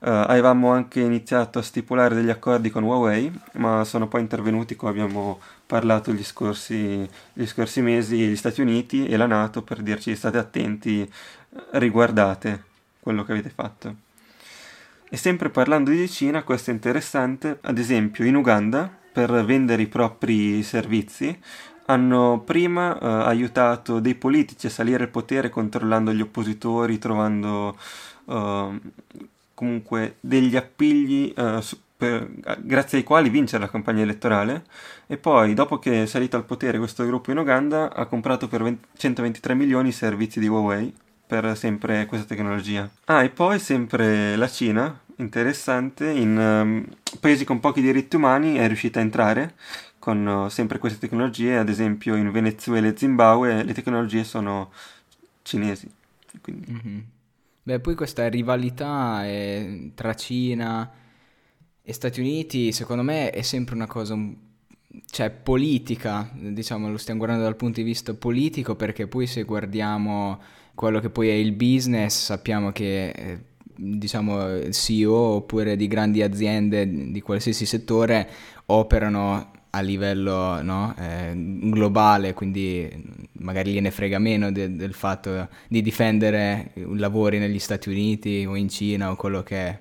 eh, 0.00 0.10
avevamo 0.10 0.70
anche 0.72 1.00
iniziato 1.00 1.58
a 1.58 1.62
stipulare 1.62 2.14
degli 2.14 2.30
accordi 2.30 2.70
con 2.70 2.82
Huawei, 2.82 3.30
ma 3.52 3.84
sono 3.84 4.08
poi 4.08 4.22
intervenuti, 4.22 4.74
come 4.74 4.90
abbiamo 4.90 5.38
parlato 5.66 6.12
gli 6.12 6.24
scorsi, 6.24 7.08
gli 7.32 7.46
scorsi 7.46 7.82
mesi, 7.82 8.16
gli 8.16 8.36
Stati 8.36 8.62
Uniti 8.62 9.06
e 9.06 9.16
la 9.18 9.26
Nato 9.26 9.62
per 9.62 9.82
dirci 9.82 10.16
state 10.16 10.38
attenti, 10.38 11.08
riguardate 11.72 12.64
quello 13.00 13.22
che 13.24 13.32
avete 13.32 13.50
fatto. 13.50 14.05
E 15.08 15.16
sempre 15.16 15.50
parlando 15.50 15.90
di 15.90 16.08
Cina, 16.08 16.42
questo 16.42 16.70
è 16.70 16.72
interessante, 16.72 17.58
ad 17.62 17.78
esempio 17.78 18.24
in 18.24 18.34
Uganda, 18.34 18.90
per 19.12 19.30
vendere 19.44 19.82
i 19.82 19.86
propri 19.86 20.64
servizi, 20.64 21.38
hanno 21.86 22.42
prima 22.44 22.98
eh, 22.98 23.06
aiutato 23.06 24.00
dei 24.00 24.16
politici 24.16 24.66
a 24.66 24.70
salire 24.70 25.04
al 25.04 25.10
potere 25.10 25.48
controllando 25.48 26.12
gli 26.12 26.20
oppositori, 26.20 26.98
trovando 26.98 27.78
eh, 28.26 28.80
comunque 29.54 30.16
degli 30.18 30.56
appigli 30.56 31.32
eh, 31.36 31.62
per, 31.96 32.28
grazie 32.58 32.98
ai 32.98 33.04
quali 33.04 33.28
vincere 33.28 33.62
la 33.62 33.70
campagna 33.70 34.02
elettorale. 34.02 34.64
E 35.06 35.16
poi 35.18 35.54
dopo 35.54 35.78
che 35.78 36.02
è 36.02 36.06
salito 36.06 36.36
al 36.36 36.44
potere 36.44 36.78
questo 36.78 37.06
gruppo 37.06 37.30
in 37.30 37.38
Uganda 37.38 37.94
ha 37.94 38.06
comprato 38.06 38.48
per 38.48 38.60
20, 38.60 38.88
123 38.96 39.54
milioni 39.54 39.90
i 39.90 39.92
servizi 39.92 40.40
di 40.40 40.48
Huawei 40.48 40.92
per 41.26 41.56
sempre 41.56 42.06
questa 42.06 42.26
tecnologia. 42.26 42.88
Ah, 43.06 43.22
e 43.22 43.30
poi 43.30 43.58
sempre 43.58 44.36
la 44.36 44.48
Cina, 44.48 45.00
interessante, 45.16 46.08
in 46.10 46.36
um, 46.36 46.86
paesi 47.20 47.44
con 47.44 47.60
pochi 47.60 47.80
diritti 47.80 48.16
umani 48.16 48.54
è 48.56 48.66
riuscita 48.66 49.00
a 49.00 49.02
entrare 49.02 49.54
con 49.98 50.24
uh, 50.24 50.48
sempre 50.48 50.78
queste 50.78 51.00
tecnologie, 51.00 51.56
ad 51.56 51.68
esempio 51.68 52.14
in 52.14 52.30
Venezuela 52.30 52.86
e 52.86 52.96
Zimbabwe 52.96 53.64
le 53.64 53.72
tecnologie 53.72 54.22
sono 54.22 54.70
cinesi. 55.42 55.90
Mm-hmm. 56.48 56.98
Beh, 57.64 57.80
poi 57.80 57.96
questa 57.96 58.28
rivalità 58.28 59.24
è, 59.24 59.90
tra 59.94 60.14
Cina 60.14 60.88
e 61.82 61.92
Stati 61.92 62.20
Uniti, 62.20 62.70
secondo 62.70 63.02
me, 63.02 63.30
è 63.30 63.42
sempre 63.42 63.74
una 63.74 63.88
cosa 63.88 64.16
cioè 65.10 65.30
politica, 65.30 66.30
diciamo, 66.32 66.88
lo 66.88 66.96
stiamo 66.96 67.18
guardando 67.18 67.44
dal 67.44 67.56
punto 67.56 67.80
di 67.80 67.86
vista 67.86 68.14
politico, 68.14 68.76
perché 68.76 69.08
poi 69.08 69.26
se 69.26 69.42
guardiamo 69.42 70.40
quello 70.76 71.00
che 71.00 71.10
poi 71.10 71.28
è 71.30 71.32
il 71.32 71.52
business, 71.52 72.26
sappiamo 72.26 72.70
che 72.70 73.08
eh, 73.08 73.38
diciamo 73.74 74.70
CEO 74.70 75.12
oppure 75.12 75.74
di 75.74 75.88
grandi 75.88 76.22
aziende 76.22 77.10
di 77.10 77.20
qualsiasi 77.20 77.66
settore 77.66 78.28
operano 78.66 79.50
a 79.70 79.80
livello 79.80 80.62
no, 80.62 80.94
eh, 80.98 81.32
globale, 81.34 82.34
quindi 82.34 82.90
magari 83.40 83.72
gliene 83.72 83.90
frega 83.90 84.18
meno 84.18 84.52
de- 84.52 84.74
del 84.74 84.94
fatto 84.94 85.48
di 85.68 85.82
difendere 85.82 86.72
lavori 86.94 87.38
negli 87.38 87.58
Stati 87.58 87.88
Uniti 87.88 88.46
o 88.46 88.54
in 88.54 88.68
Cina 88.68 89.10
o 89.10 89.16
quello 89.16 89.42
che 89.42 89.56
è. 89.56 89.80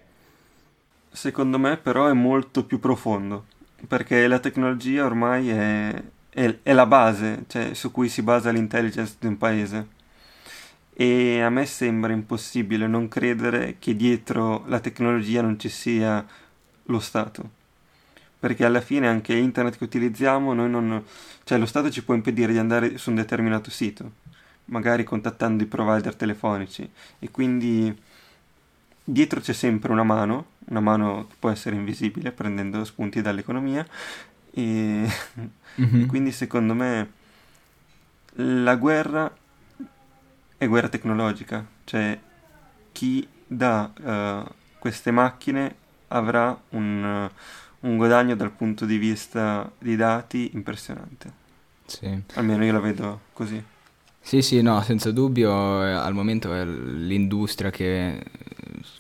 Secondo 1.12 1.60
me 1.60 1.78
però 1.78 2.08
è 2.08 2.14
molto 2.14 2.66
più 2.66 2.80
profondo, 2.80 3.46
perché 3.88 4.28
la 4.28 4.40
tecnologia 4.40 5.06
ormai 5.06 5.50
è, 5.50 6.04
è, 6.30 6.58
è 6.62 6.74
la 6.74 6.86
base, 6.86 7.44
cioè 7.48 7.74
su 7.74 7.92
cui 7.92 8.10
si 8.10 8.22
basa 8.22 8.52
l'intelligence 8.52 9.16
di 9.20 9.28
un 9.28 9.38
paese. 9.38 9.88
E 10.98 11.42
a 11.42 11.50
me 11.50 11.66
sembra 11.66 12.14
impossibile 12.14 12.88
non 12.88 13.08
credere 13.08 13.76
che 13.80 13.96
dietro 13.96 14.64
la 14.68 14.80
tecnologia 14.80 15.42
non 15.42 15.60
ci 15.60 15.70
sia 15.70 16.26
lo 16.84 17.00
Stato 17.00 17.64
perché 18.46 18.64
alla 18.64 18.80
fine 18.80 19.08
anche 19.08 19.34
internet 19.34 19.76
che 19.76 19.86
utilizziamo, 19.86 20.54
noi 20.54 20.70
non, 20.70 21.04
cioè 21.46 21.58
lo 21.58 21.66
Stato 21.66 21.90
ci 21.90 22.04
può 22.04 22.14
impedire 22.14 22.52
di 22.52 22.60
andare 22.60 23.00
su 23.00 23.10
un 23.10 23.16
determinato 23.16 23.72
sito, 23.72 24.12
magari 24.66 25.04
contattando 25.04 25.64
i 25.64 25.66
provider 25.66 26.14
telefonici 26.14 26.88
e 27.18 27.32
quindi 27.32 27.92
dietro 29.04 29.40
c'è 29.40 29.52
sempre 29.52 29.92
una 29.92 30.04
mano, 30.04 30.46
una 30.66 30.80
mano 30.80 31.26
che 31.28 31.36
può 31.40 31.50
essere 31.50 31.76
invisibile 31.76 32.32
prendendo 32.32 32.86
spunti 32.86 33.20
dall'economia 33.20 33.84
e, 34.52 34.62
mm-hmm. 34.62 36.02
e 36.02 36.06
quindi 36.06 36.32
secondo 36.32 36.76
me 36.76 37.12
la 38.34 38.76
guerra 38.76 39.36
è 40.66 40.68
guerra 40.68 40.90
tecnologica, 40.90 41.66
cioè 41.84 42.20
chi 42.92 43.28
dà 43.48 43.92
uh, 44.46 44.52
queste 44.80 45.12
macchine 45.12 45.76
avrà 46.10 46.60
un... 46.70 47.30
Uh, 47.32 47.64
un 47.86 47.98
guadagno 47.98 48.36
dal 48.36 48.52
punto 48.52 48.86
di 48.86 48.98
vista 48.98 49.72
di 49.78 49.96
dati 49.96 50.52
impressionante. 50.54 51.32
Sì. 51.86 52.20
Almeno 52.34 52.66
io 52.66 52.74
la 52.74 52.80
vedo 52.80 53.22
così. 53.32 53.64
Sì, 54.20 54.42
sì, 54.42 54.62
no, 54.64 54.82
senza 54.82 55.12
dubbio 55.12 55.52
eh, 55.84 55.92
al 55.92 56.16
momento 56.16 56.52
è 56.52 56.66
l'industria 56.66 57.70
che 57.70 58.24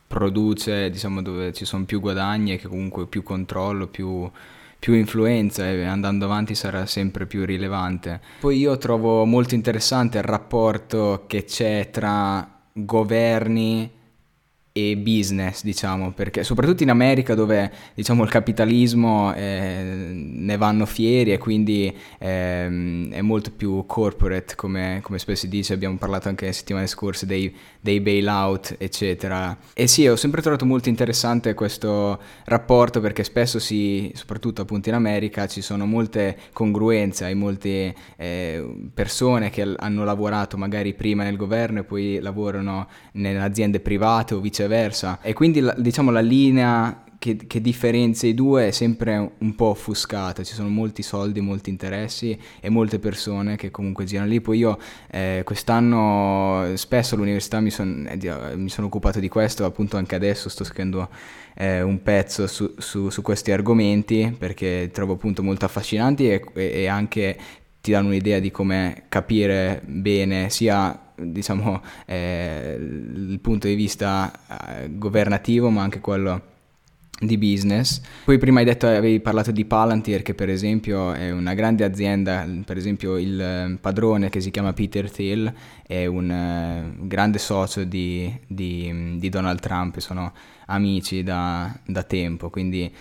produce, 0.05 0.91
diciamo, 0.91 1.23
dove 1.23 1.51
ci 1.51 1.65
sono 1.65 1.85
più 1.85 1.99
guadagni 1.99 2.53
e 2.53 2.57
che 2.57 2.67
comunque 2.67 3.07
più 3.07 3.23
controllo, 3.23 3.87
più, 3.87 4.29
più 4.85 4.93
influenza 4.93 5.67
e 5.67 5.83
andando 5.83 6.25
avanti 6.25 6.53
sarà 6.53 6.85
sempre 6.85 7.25
più 7.25 7.43
rilevante. 7.43 8.21
Poi 8.39 8.59
io 8.59 8.77
trovo 8.77 9.25
molto 9.25 9.55
interessante 9.55 10.19
il 10.19 10.23
rapporto 10.23 11.23
che 11.25 11.43
c'è 11.43 11.89
tra 11.89 12.47
governi 12.71 13.91
e 14.77 14.97
business, 14.97 15.63
diciamo, 15.63 16.11
perché 16.11 16.43
soprattutto 16.43 16.83
in 16.83 16.89
America 16.89 17.33
dove 17.33 17.71
diciamo 17.93 18.23
il 18.23 18.29
capitalismo 18.29 19.33
eh, 19.33 20.09
ne 20.11 20.57
vanno 20.57 20.85
fieri 20.85 21.31
e 21.31 21.37
quindi 21.37 21.95
eh, 22.19 23.07
è 23.09 23.21
molto 23.21 23.51
più 23.55 23.85
corporate, 23.85 24.55
come, 24.55 24.99
come, 25.01 25.17
spesso 25.17 25.43
si 25.43 25.47
dice, 25.47 25.71
abbiamo 25.71 25.95
parlato 25.95 26.27
anche 26.27 26.47
le 26.47 26.51
settimane 26.51 26.87
scorse 26.87 27.25
dei, 27.25 27.55
dei 27.79 28.01
bailout, 28.01 28.75
eccetera. 28.77 29.57
E 29.73 29.87
sì, 29.87 30.09
ho 30.09 30.17
sempre 30.17 30.41
trovato 30.41 30.65
molto 30.65 30.89
interessante 30.89 31.53
questo 31.53 32.19
rapporto 32.43 32.99
perché 32.99 33.23
spesso 33.23 33.59
si, 33.59 34.11
soprattutto 34.13 34.63
appunto 34.63 34.89
in 34.89 34.95
America, 34.95 35.47
ci 35.47 35.61
sono 35.61 35.85
molte 35.85 36.37
congruenze, 36.51 37.23
hai 37.23 37.35
molte 37.35 37.95
eh, 38.17 38.75
persone 38.93 39.49
che 39.51 39.73
hanno 39.77 40.03
lavorato 40.03 40.57
magari 40.57 40.93
prima 40.93 41.23
nel 41.23 41.37
governo 41.37 41.79
e 41.79 41.83
poi 41.85 42.19
lavorano 42.19 42.89
nelle 43.13 43.39
aziende 43.39 43.79
private 43.79 44.33
o 44.33 44.41
viceversa 44.41 44.63
viceversa. 44.65 45.19
E 45.21 45.33
quindi 45.33 45.63
diciamo 45.77 46.11
la 46.11 46.21
linea 46.21 47.03
che, 47.17 47.37
che, 47.47 47.61
differenzia 47.61 48.29
i 48.29 48.33
due 48.33 48.67
è 48.67 48.71
sempre 48.71 49.31
un 49.37 49.55
po' 49.55 49.67
offuscata, 49.67 50.43
ci 50.43 50.53
sono 50.53 50.69
molti 50.69 51.01
soldi, 51.01 51.39
molti 51.41 51.69
interessi 51.69 52.37
e 52.59 52.69
molte 52.69 52.99
persone 52.99 53.55
che 53.55 53.71
comunque 53.71 54.03
girano 54.05 54.29
lì. 54.29 54.41
Poi 54.41 54.57
io 54.57 54.77
eh, 55.09 55.41
quest'anno 55.43 56.75
spesso 56.75 57.15
all'università 57.15 57.59
mi, 57.61 57.71
son, 57.71 58.07
eh, 58.09 58.55
mi 58.55 58.69
sono 58.69 58.87
occupato 58.87 59.19
di 59.19 59.29
questo, 59.29 59.65
appunto 59.65 59.97
anche 59.97 60.15
adesso 60.15 60.49
sto 60.49 60.63
scrivendo 60.63 61.09
eh, 61.55 61.81
un 61.81 62.01
pezzo 62.03 62.47
su, 62.47 62.75
su, 62.77 63.09
su, 63.09 63.21
questi 63.21 63.51
argomenti 63.51 64.35
perché 64.37 64.89
trovo 64.91 65.13
appunto 65.13 65.41
molto 65.41 65.65
affascinanti 65.65 66.29
e, 66.29 66.41
e 66.53 66.87
anche 66.87 67.37
ti 67.79 67.91
danno 67.91 68.09
un'idea 68.09 68.39
di 68.39 68.51
come 68.51 69.03
capire 69.09 69.81
bene 69.85 70.49
sia 70.49 71.04
diciamo 71.15 71.81
eh, 72.05 72.77
il 72.79 73.39
punto 73.41 73.67
di 73.67 73.75
vista 73.75 74.31
eh, 74.79 74.89
governativo 74.97 75.69
ma 75.69 75.81
anche 75.81 75.99
quello 75.99 76.53
di 77.19 77.37
business. 77.37 78.01
Poi 78.25 78.37
prima 78.37 78.59
hai 78.59 78.65
detto, 78.65 78.87
avevi 78.87 79.21
parlato 79.21 79.51
di 79.51 79.63
Palantir 79.63 80.21
che 80.21 80.33
per 80.33 80.49
esempio 80.49 81.13
è 81.13 81.31
una 81.31 81.53
grande 81.53 81.85
azienda, 81.85 82.45
per 82.65 82.75
esempio 82.75 83.17
il 83.17 83.39
eh, 83.39 83.77
padrone 83.79 84.29
che 84.29 84.41
si 84.41 84.51
chiama 84.51 84.73
Peter 84.73 85.09
Thiel 85.09 85.53
è 85.87 86.05
un 86.05 86.95
uh, 86.99 87.07
grande 87.07 87.37
socio 87.37 87.83
di, 87.83 88.33
di, 88.47 89.17
di, 89.17 89.29
Donald 89.29 89.59
Trump, 89.59 89.99
sono 89.99 90.33
amici 90.65 91.23
da, 91.23 91.73
da 91.85 92.03
tempo, 92.03 92.49
quindi 92.49 92.91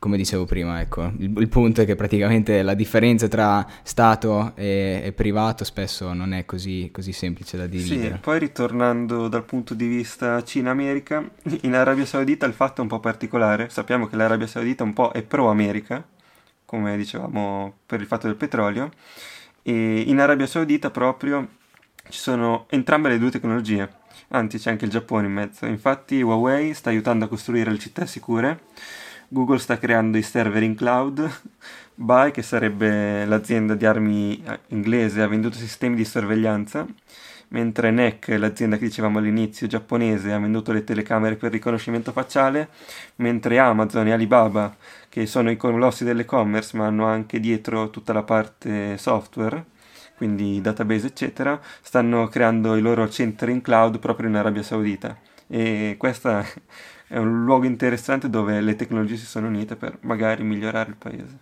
come 0.00 0.16
dicevo 0.16 0.46
prima, 0.46 0.80
ecco, 0.80 1.12
il, 1.18 1.30
il, 1.36 1.48
punto 1.50 1.82
è 1.82 1.84
che 1.84 1.94
praticamente 1.94 2.62
la 2.62 2.72
differenza 2.72 3.28
tra 3.28 3.66
Stato 3.82 4.52
e, 4.54 5.02
e 5.04 5.12
privato 5.12 5.62
spesso 5.62 6.14
non 6.14 6.32
è 6.32 6.46
così, 6.46 6.88
così, 6.90 7.12
semplice 7.12 7.58
da 7.58 7.66
dividere. 7.66 8.14
Sì, 8.14 8.20
poi 8.20 8.38
ritornando 8.38 9.28
dal 9.28 9.44
punto 9.44 9.74
di 9.74 9.86
vista 9.86 10.42
Cina-America, 10.42 11.22
in 11.62 11.74
Arabia 11.74 12.06
Saudita 12.06 12.46
il 12.46 12.54
fatto 12.54 12.80
è 12.80 12.80
un 12.80 12.88
po' 12.88 12.98
particolare, 12.98 13.68
sappiamo 13.68 14.06
che 14.06 14.16
l'Arabia 14.16 14.46
Saudita 14.46 14.84
un 14.84 14.94
po' 14.94 15.10
è 15.10 15.22
pro-America, 15.22 16.02
come 16.64 16.96
dicevamo 16.96 17.74
per 17.84 18.00
il 18.00 18.06
fatto 18.06 18.26
del 18.26 18.36
petrolio, 18.36 18.90
e 19.60 20.00
in 20.00 20.18
Arabia 20.18 20.46
Saudita 20.46 20.90
proprio 20.90 21.46
ci 22.08 22.18
sono 22.18 22.64
entrambe 22.70 23.10
le 23.10 23.18
due 23.18 23.30
tecnologie, 23.30 23.86
anzi 24.28 24.56
c'è 24.56 24.70
anche 24.70 24.86
il 24.86 24.90
Giappone 24.90 25.26
in 25.26 25.32
mezzo, 25.34 25.66
infatti 25.66 26.22
Huawei 26.22 26.72
sta 26.72 26.88
aiutando 26.88 27.26
a 27.26 27.28
costruire 27.28 27.70
le 27.70 27.78
città 27.78 28.06
sicure, 28.06 28.60
Google 29.32 29.58
sta 29.58 29.78
creando 29.78 30.18
i 30.18 30.22
server 30.22 30.60
in 30.64 30.74
cloud, 30.74 31.30
Buy, 31.94 32.32
che 32.32 32.42
sarebbe 32.42 33.24
l'azienda 33.26 33.74
di 33.76 33.86
armi 33.86 34.42
eh, 34.44 34.58
inglese, 34.68 35.22
ha 35.22 35.28
venduto 35.28 35.56
sistemi 35.56 35.94
di 35.94 36.04
sorveglianza, 36.04 36.84
mentre 37.50 37.92
NEC, 37.92 38.26
l'azienda 38.36 38.76
che 38.76 38.86
dicevamo 38.86 39.18
all'inizio 39.18 39.68
giapponese, 39.68 40.32
ha 40.32 40.38
venduto 40.40 40.72
le 40.72 40.82
telecamere 40.82 41.36
per 41.36 41.52
riconoscimento 41.52 42.10
facciale, 42.10 42.70
mentre 43.16 43.60
Amazon 43.60 44.08
e 44.08 44.12
Alibaba, 44.12 44.74
che 45.08 45.26
sono 45.26 45.48
i 45.52 45.56
colossi 45.56 46.02
dell'e-commerce 46.02 46.76
ma 46.76 46.86
hanno 46.86 47.06
anche 47.06 47.38
dietro 47.38 47.90
tutta 47.90 48.12
la 48.12 48.24
parte 48.24 48.98
software, 48.98 49.64
quindi 50.16 50.60
database 50.60 51.06
eccetera, 51.06 51.60
stanno 51.82 52.26
creando 52.26 52.74
i 52.74 52.80
loro 52.80 53.08
centri 53.08 53.52
in 53.52 53.62
cloud 53.62 54.00
proprio 54.00 54.28
in 54.28 54.34
Arabia 54.34 54.64
Saudita. 54.64 55.16
E 55.46 55.94
questa 55.98 56.44
è 57.10 57.18
un 57.18 57.44
luogo 57.44 57.66
interessante 57.66 58.30
dove 58.30 58.60
le 58.60 58.76
tecnologie 58.76 59.16
si 59.16 59.26
sono 59.26 59.48
unite 59.48 59.74
per 59.74 59.98
magari 60.02 60.44
migliorare 60.44 60.90
il 60.90 60.96
paese. 60.96 61.38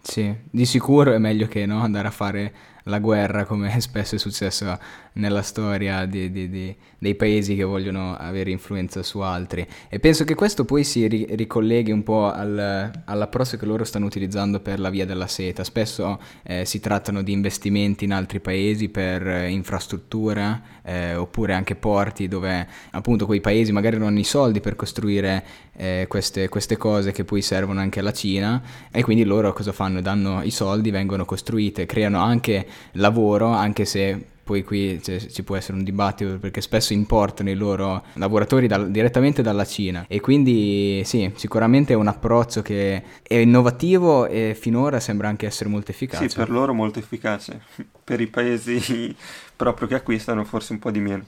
Sì, 0.00 0.34
di 0.48 0.64
sicuro 0.64 1.12
è 1.12 1.18
meglio 1.18 1.46
che 1.46 1.66
no, 1.66 1.82
andare 1.82 2.08
a 2.08 2.10
fare 2.10 2.54
la 2.84 2.98
guerra 2.98 3.44
come 3.44 3.78
spesso 3.82 4.14
è 4.14 4.18
successo 4.18 4.78
nella 5.18 5.42
storia 5.42 6.06
di, 6.06 6.30
di, 6.30 6.48
di, 6.48 6.74
dei 6.98 7.14
paesi 7.14 7.54
che 7.54 7.64
vogliono 7.64 8.16
avere 8.16 8.50
influenza 8.50 9.02
su 9.02 9.18
altri 9.20 9.66
e 9.88 9.98
penso 10.00 10.24
che 10.24 10.34
questo 10.34 10.64
poi 10.64 10.84
si 10.84 11.06
ri- 11.06 11.26
ricolleghi 11.30 11.90
un 11.90 12.02
po' 12.02 12.30
al, 12.30 12.90
all'approccio 13.04 13.56
che 13.56 13.66
loro 13.66 13.84
stanno 13.84 14.06
utilizzando 14.06 14.60
per 14.60 14.80
la 14.80 14.90
via 14.90 15.06
della 15.06 15.26
seta 15.26 15.64
spesso 15.64 16.20
eh, 16.42 16.64
si 16.64 16.80
trattano 16.80 17.22
di 17.22 17.32
investimenti 17.32 18.04
in 18.04 18.12
altri 18.12 18.40
paesi 18.40 18.88
per 18.88 19.26
eh, 19.26 19.48
infrastruttura 19.48 20.62
eh, 20.82 21.14
oppure 21.14 21.52
anche 21.52 21.74
porti 21.74 22.28
dove 22.28 22.66
appunto 22.90 23.26
quei 23.26 23.40
paesi 23.40 23.72
magari 23.72 23.98
non 23.98 24.08
hanno 24.08 24.20
i 24.20 24.24
soldi 24.24 24.60
per 24.60 24.76
costruire 24.76 25.44
eh, 25.76 26.06
queste, 26.08 26.48
queste 26.48 26.76
cose 26.76 27.12
che 27.12 27.24
poi 27.24 27.42
servono 27.42 27.80
anche 27.80 28.00
alla 28.00 28.12
Cina 28.12 28.60
e 28.90 29.02
quindi 29.02 29.24
loro 29.24 29.52
cosa 29.52 29.72
fanno? 29.72 30.00
danno 30.00 30.42
i 30.42 30.50
soldi, 30.50 30.90
vengono 30.90 31.24
costruite, 31.24 31.86
creano 31.86 32.20
anche 32.20 32.66
lavoro 32.92 33.48
anche 33.48 33.84
se 33.84 34.36
poi 34.48 34.64
qui 34.64 34.98
cioè, 35.02 35.18
ci 35.18 35.42
può 35.42 35.56
essere 35.56 35.76
un 35.76 35.84
dibattito 35.84 36.38
perché 36.38 36.62
spesso 36.62 36.94
importano 36.94 37.50
i 37.50 37.54
loro 37.54 38.02
lavoratori 38.14 38.66
dal, 38.66 38.90
direttamente 38.90 39.42
dalla 39.42 39.66
Cina 39.66 40.06
e 40.08 40.20
quindi 40.20 41.02
sì, 41.04 41.30
sicuramente 41.34 41.92
è 41.92 41.96
un 41.96 42.06
approccio 42.06 42.62
che 42.62 43.02
è 43.20 43.34
innovativo 43.34 44.24
e 44.26 44.56
finora 44.58 45.00
sembra 45.00 45.28
anche 45.28 45.44
essere 45.44 45.68
molto 45.68 45.90
efficace. 45.90 46.30
Sì, 46.30 46.34
per 46.34 46.48
loro 46.48 46.72
molto 46.72 46.98
efficace, 46.98 47.60
per 48.02 48.22
i 48.22 48.26
paesi 48.26 49.14
proprio 49.54 49.86
che 49.86 49.96
acquistano 49.96 50.44
forse 50.44 50.72
un 50.72 50.78
po' 50.78 50.90
di 50.90 51.00
meno, 51.00 51.26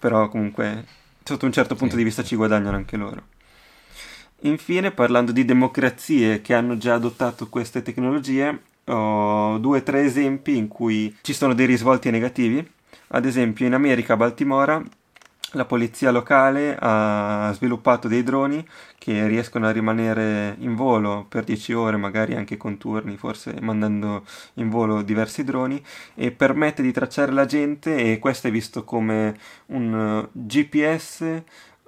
però 0.00 0.30
comunque 0.30 0.86
sotto 1.22 1.44
un 1.44 1.52
certo 1.52 1.74
punto 1.74 1.92
sì. 1.92 1.98
di 1.98 2.04
vista 2.04 2.24
ci 2.24 2.36
guadagnano 2.36 2.76
anche 2.76 2.96
loro. 2.96 3.22
Infine, 4.44 4.92
parlando 4.92 5.30
di 5.30 5.44
democrazie 5.44 6.40
che 6.40 6.54
hanno 6.54 6.78
già 6.78 6.94
adottato 6.94 7.50
queste 7.50 7.82
tecnologie, 7.82 8.60
ho 8.86 9.58
due 9.58 9.78
o 9.78 9.82
tre 9.82 10.02
esempi 10.04 10.56
in 10.56 10.68
cui 10.68 11.16
ci 11.22 11.32
sono 11.32 11.54
dei 11.54 11.66
risvolti 11.66 12.10
negativi. 12.10 12.68
Ad 13.08 13.24
esempio, 13.24 13.66
in 13.66 13.74
America, 13.74 14.14
a 14.14 14.16
Baltimora, 14.16 14.82
la 15.54 15.66
polizia 15.66 16.10
locale 16.10 16.76
ha 16.80 17.52
sviluppato 17.54 18.08
dei 18.08 18.22
droni 18.22 18.66
che 18.96 19.26
riescono 19.26 19.66
a 19.66 19.70
rimanere 19.70 20.56
in 20.60 20.74
volo 20.74 21.26
per 21.28 21.44
10 21.44 21.72
ore, 21.74 21.96
magari 21.98 22.34
anche 22.34 22.56
con 22.56 22.78
turni, 22.78 23.18
forse 23.18 23.56
mandando 23.60 24.24
in 24.54 24.70
volo 24.70 25.02
diversi 25.02 25.44
droni, 25.44 25.82
e 26.14 26.30
permette 26.30 26.82
di 26.82 26.92
tracciare 26.92 27.32
la 27.32 27.44
gente 27.44 27.96
e 27.96 28.18
questo 28.18 28.48
è 28.48 28.50
visto 28.50 28.84
come 28.84 29.36
un 29.66 30.26
GPS 30.32 31.42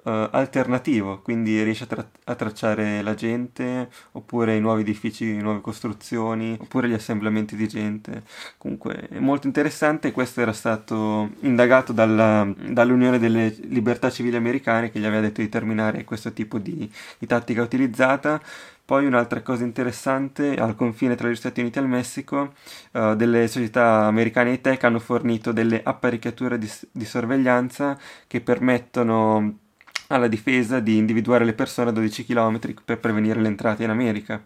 uh, 0.05 0.29
alternativo, 0.31 1.21
quindi 1.21 1.61
riesce 1.63 1.83
a, 1.83 1.87
tra- 1.87 2.09
a, 2.25 2.35
tracciare 2.35 3.01
la 3.01 3.13
gente, 3.15 3.89
oppure 4.13 4.55
i 4.55 4.59
nuovi 4.59 4.81
edifici, 4.81 5.35
nuove 5.37 5.61
costruzioni, 5.61 6.57
oppure 6.59 6.87
gli 6.87 6.93
assemblamenti 6.93 7.55
di 7.55 7.67
gente. 7.67 8.23
Comunque 8.57 9.07
è 9.09 9.19
molto 9.19 9.47
interessante. 9.47 10.11
Questo 10.11 10.41
era 10.41 10.53
stato 10.53 11.31
indagato 11.41 11.91
dalla, 11.91 12.47
dall'Unione 12.69 13.19
delle 13.19 13.53
Libertà 13.63 14.09
Civili 14.09 14.35
Americane 14.35 14.91
che 14.91 14.99
gli 14.99 15.05
aveva 15.05 15.21
detto 15.21 15.41
di 15.41 15.49
terminare 15.49 16.03
questo 16.03 16.31
tipo 16.31 16.59
di, 16.59 16.89
di 17.17 17.27
tattica 17.27 17.61
utilizzata. 17.61 18.41
Poi 18.85 19.07
un'altra 19.07 19.41
cosa 19.41 19.63
interessante, 19.63 20.53
al 20.53 20.75
confine 20.75 21.15
tra 21.15 21.27
gli 21.27 21.35
Stati 21.35 21.59
Uniti 21.59 21.79
e 21.79 21.81
il 21.81 21.87
Messico, 21.87 22.53
uh, 22.91 23.15
delle 23.15 23.47
società 23.47 24.03
americane 24.05 24.51
di 24.51 24.61
tech 24.61 24.83
hanno 24.83 24.99
fornito 24.99 25.51
delle 25.51 25.81
apparecchiature 25.83 26.59
di, 26.59 26.71
di 26.91 27.05
sorveglianza 27.05 27.97
che 28.27 28.41
permettono 28.41 29.64
alla 30.07 30.27
difesa 30.27 30.79
di 30.79 30.97
individuare 30.97 31.45
le 31.45 31.53
persone 31.53 31.89
a 31.89 31.93
12 31.93 32.25
km 32.25 32.59
per 32.83 32.99
prevenire 32.99 33.41
l'entrata 33.41 33.83
in 33.83 33.89
America. 33.89 34.43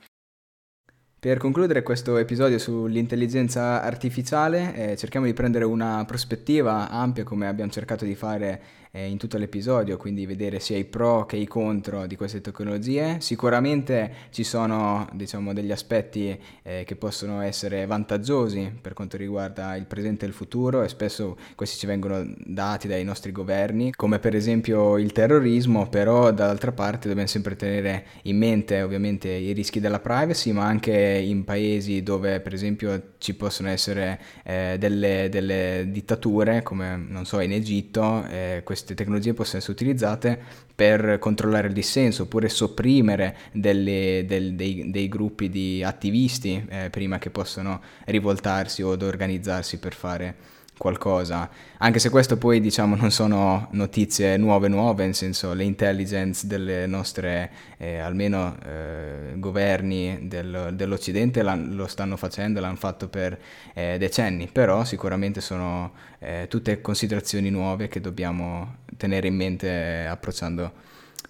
Per 1.19 1.37
concludere 1.37 1.83
questo 1.83 2.15
episodio 2.15 2.57
sull'intelligenza 2.57 3.83
artificiale, 3.83 4.91
eh, 4.91 4.95
cerchiamo 4.95 5.25
di 5.25 5.33
prendere 5.33 5.65
una 5.65 6.05
prospettiva 6.05 6.89
ampia 6.89 7.25
come 7.25 7.45
abbiamo 7.45 7.69
cercato 7.69 8.05
di 8.05 8.15
fare 8.15 8.61
eh, 8.91 9.07
in 9.07 9.17
tutto 9.17 9.37
l'episodio, 9.37 9.97
quindi 9.97 10.25
vedere 10.25 10.59
sia 10.59 10.77
i 10.77 10.85
pro 10.85 11.25
che 11.25 11.37
i 11.37 11.47
contro 11.47 12.07
di 12.07 12.15
queste 12.15 12.41
tecnologie. 12.41 13.17
Sicuramente 13.19 14.13
ci 14.31 14.43
sono 14.43 15.07
diciamo, 15.13 15.53
degli 15.53 15.71
aspetti 15.71 16.37
eh, 16.63 16.83
che 16.85 16.95
possono 16.95 17.41
essere 17.41 17.85
vantaggiosi 17.85 18.71
per 18.81 18.93
quanto 18.93 19.17
riguarda 19.17 19.75
il 19.75 19.85
presente 19.85 20.25
e 20.25 20.27
il 20.27 20.33
futuro 20.33 20.83
e 20.83 20.89
spesso 20.89 21.37
questi 21.55 21.77
ci 21.77 21.85
vengono 21.85 22.25
dati 22.37 22.87
dai 22.87 23.03
nostri 23.03 23.31
governi, 23.31 23.93
come 23.93 24.19
per 24.19 24.35
esempio 24.35 24.97
il 24.97 25.11
terrorismo, 25.11 25.87
però 25.87 26.31
dall'altra 26.31 26.71
parte 26.71 27.07
dobbiamo 27.07 27.27
sempre 27.27 27.55
tenere 27.55 28.05
in 28.23 28.37
mente 28.37 28.81
ovviamente 28.81 29.29
i 29.29 29.53
rischi 29.53 29.79
della 29.79 29.99
privacy, 29.99 30.51
ma 30.51 30.65
anche 30.65 30.93
in 30.93 31.43
paesi 31.43 32.01
dove 32.03 32.39
per 32.39 32.53
esempio 32.53 33.13
ci 33.17 33.35
possono 33.35 33.69
essere 33.69 34.19
eh, 34.43 34.77
delle, 34.79 35.27
delle, 35.29 35.87
dittature, 35.89 36.63
come 36.63 36.95
non 36.95 37.25
so 37.25 37.39
in 37.39 37.51
Egitto, 37.51 38.25
eh, 38.25 38.61
queste 38.79 38.95
tecnologie 38.95 39.33
possono 39.33 39.57
essere 39.57 39.73
utilizzate 39.73 40.39
per 40.73 41.19
controllare 41.19 41.67
il 41.67 41.73
dissenso 41.73 42.23
oppure 42.23 42.47
sopprimere 42.47 43.35
delle, 43.51 44.23
del, 44.25 44.53
dei, 44.53 44.89
dei, 44.89 45.09
gruppi 45.09 45.49
di 45.49 45.83
attivisti 45.83 46.65
eh, 46.69 46.89
prima 46.89 47.19
che 47.19 47.29
possano 47.29 47.81
rivoltarsi 48.05 48.81
o 48.81 48.89
organizzarsi 48.89 49.79
per 49.79 49.93
fare 49.93 50.35
qualcosa, 50.79 51.49
anche 51.79 51.99
se 51.99 52.09
questo 52.09 52.37
poi 52.37 52.61
diciamo 52.61 52.95
non 52.95 53.11
sono 53.11 53.67
notizie 53.71 54.37
nuove 54.37 54.69
nuove, 54.69 55.03
nel 55.03 55.13
senso 55.13 55.53
le 55.53 55.65
intelligence 55.65 56.47
delle 56.47 56.87
nostre, 56.87 57.51
eh, 57.77 57.97
almeno 57.97 58.55
eh, 58.65 59.33
governi 59.35 60.19
del, 60.23 60.71
dell'Occidente 60.73 61.43
lo 61.43 61.85
stanno 61.85 62.15
facendo, 62.15 62.61
l'hanno 62.61 62.77
fatto 62.77 63.09
per 63.09 63.37
eh, 63.73 63.97
decenni, 63.99 64.47
però 64.49 64.85
sicuramente 64.85 65.41
sono 65.41 65.91
eh, 66.19 66.45
tutte 66.49 66.79
considerazioni 66.79 67.49
nuove 67.49 67.89
che 67.89 67.99
dobbiamo 67.99 68.77
tenere 68.95 69.27
in 69.27 69.35
mente 69.35 70.05
approcciando 70.09 70.71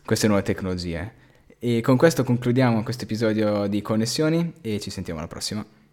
queste 0.06 0.28
nuove 0.28 0.44
tecnologie. 0.44 1.18
E 1.58 1.82
con 1.82 1.98
questo 1.98 2.24
concludiamo 2.24 2.84
questo 2.84 3.06
episodio 3.06 3.66
di 3.66 3.82
Connessioni 3.82 4.54
e 4.62 4.80
ci 4.80 4.92
sentiamo 4.92 5.20
alla 5.20 5.28
prossima. 5.28 5.79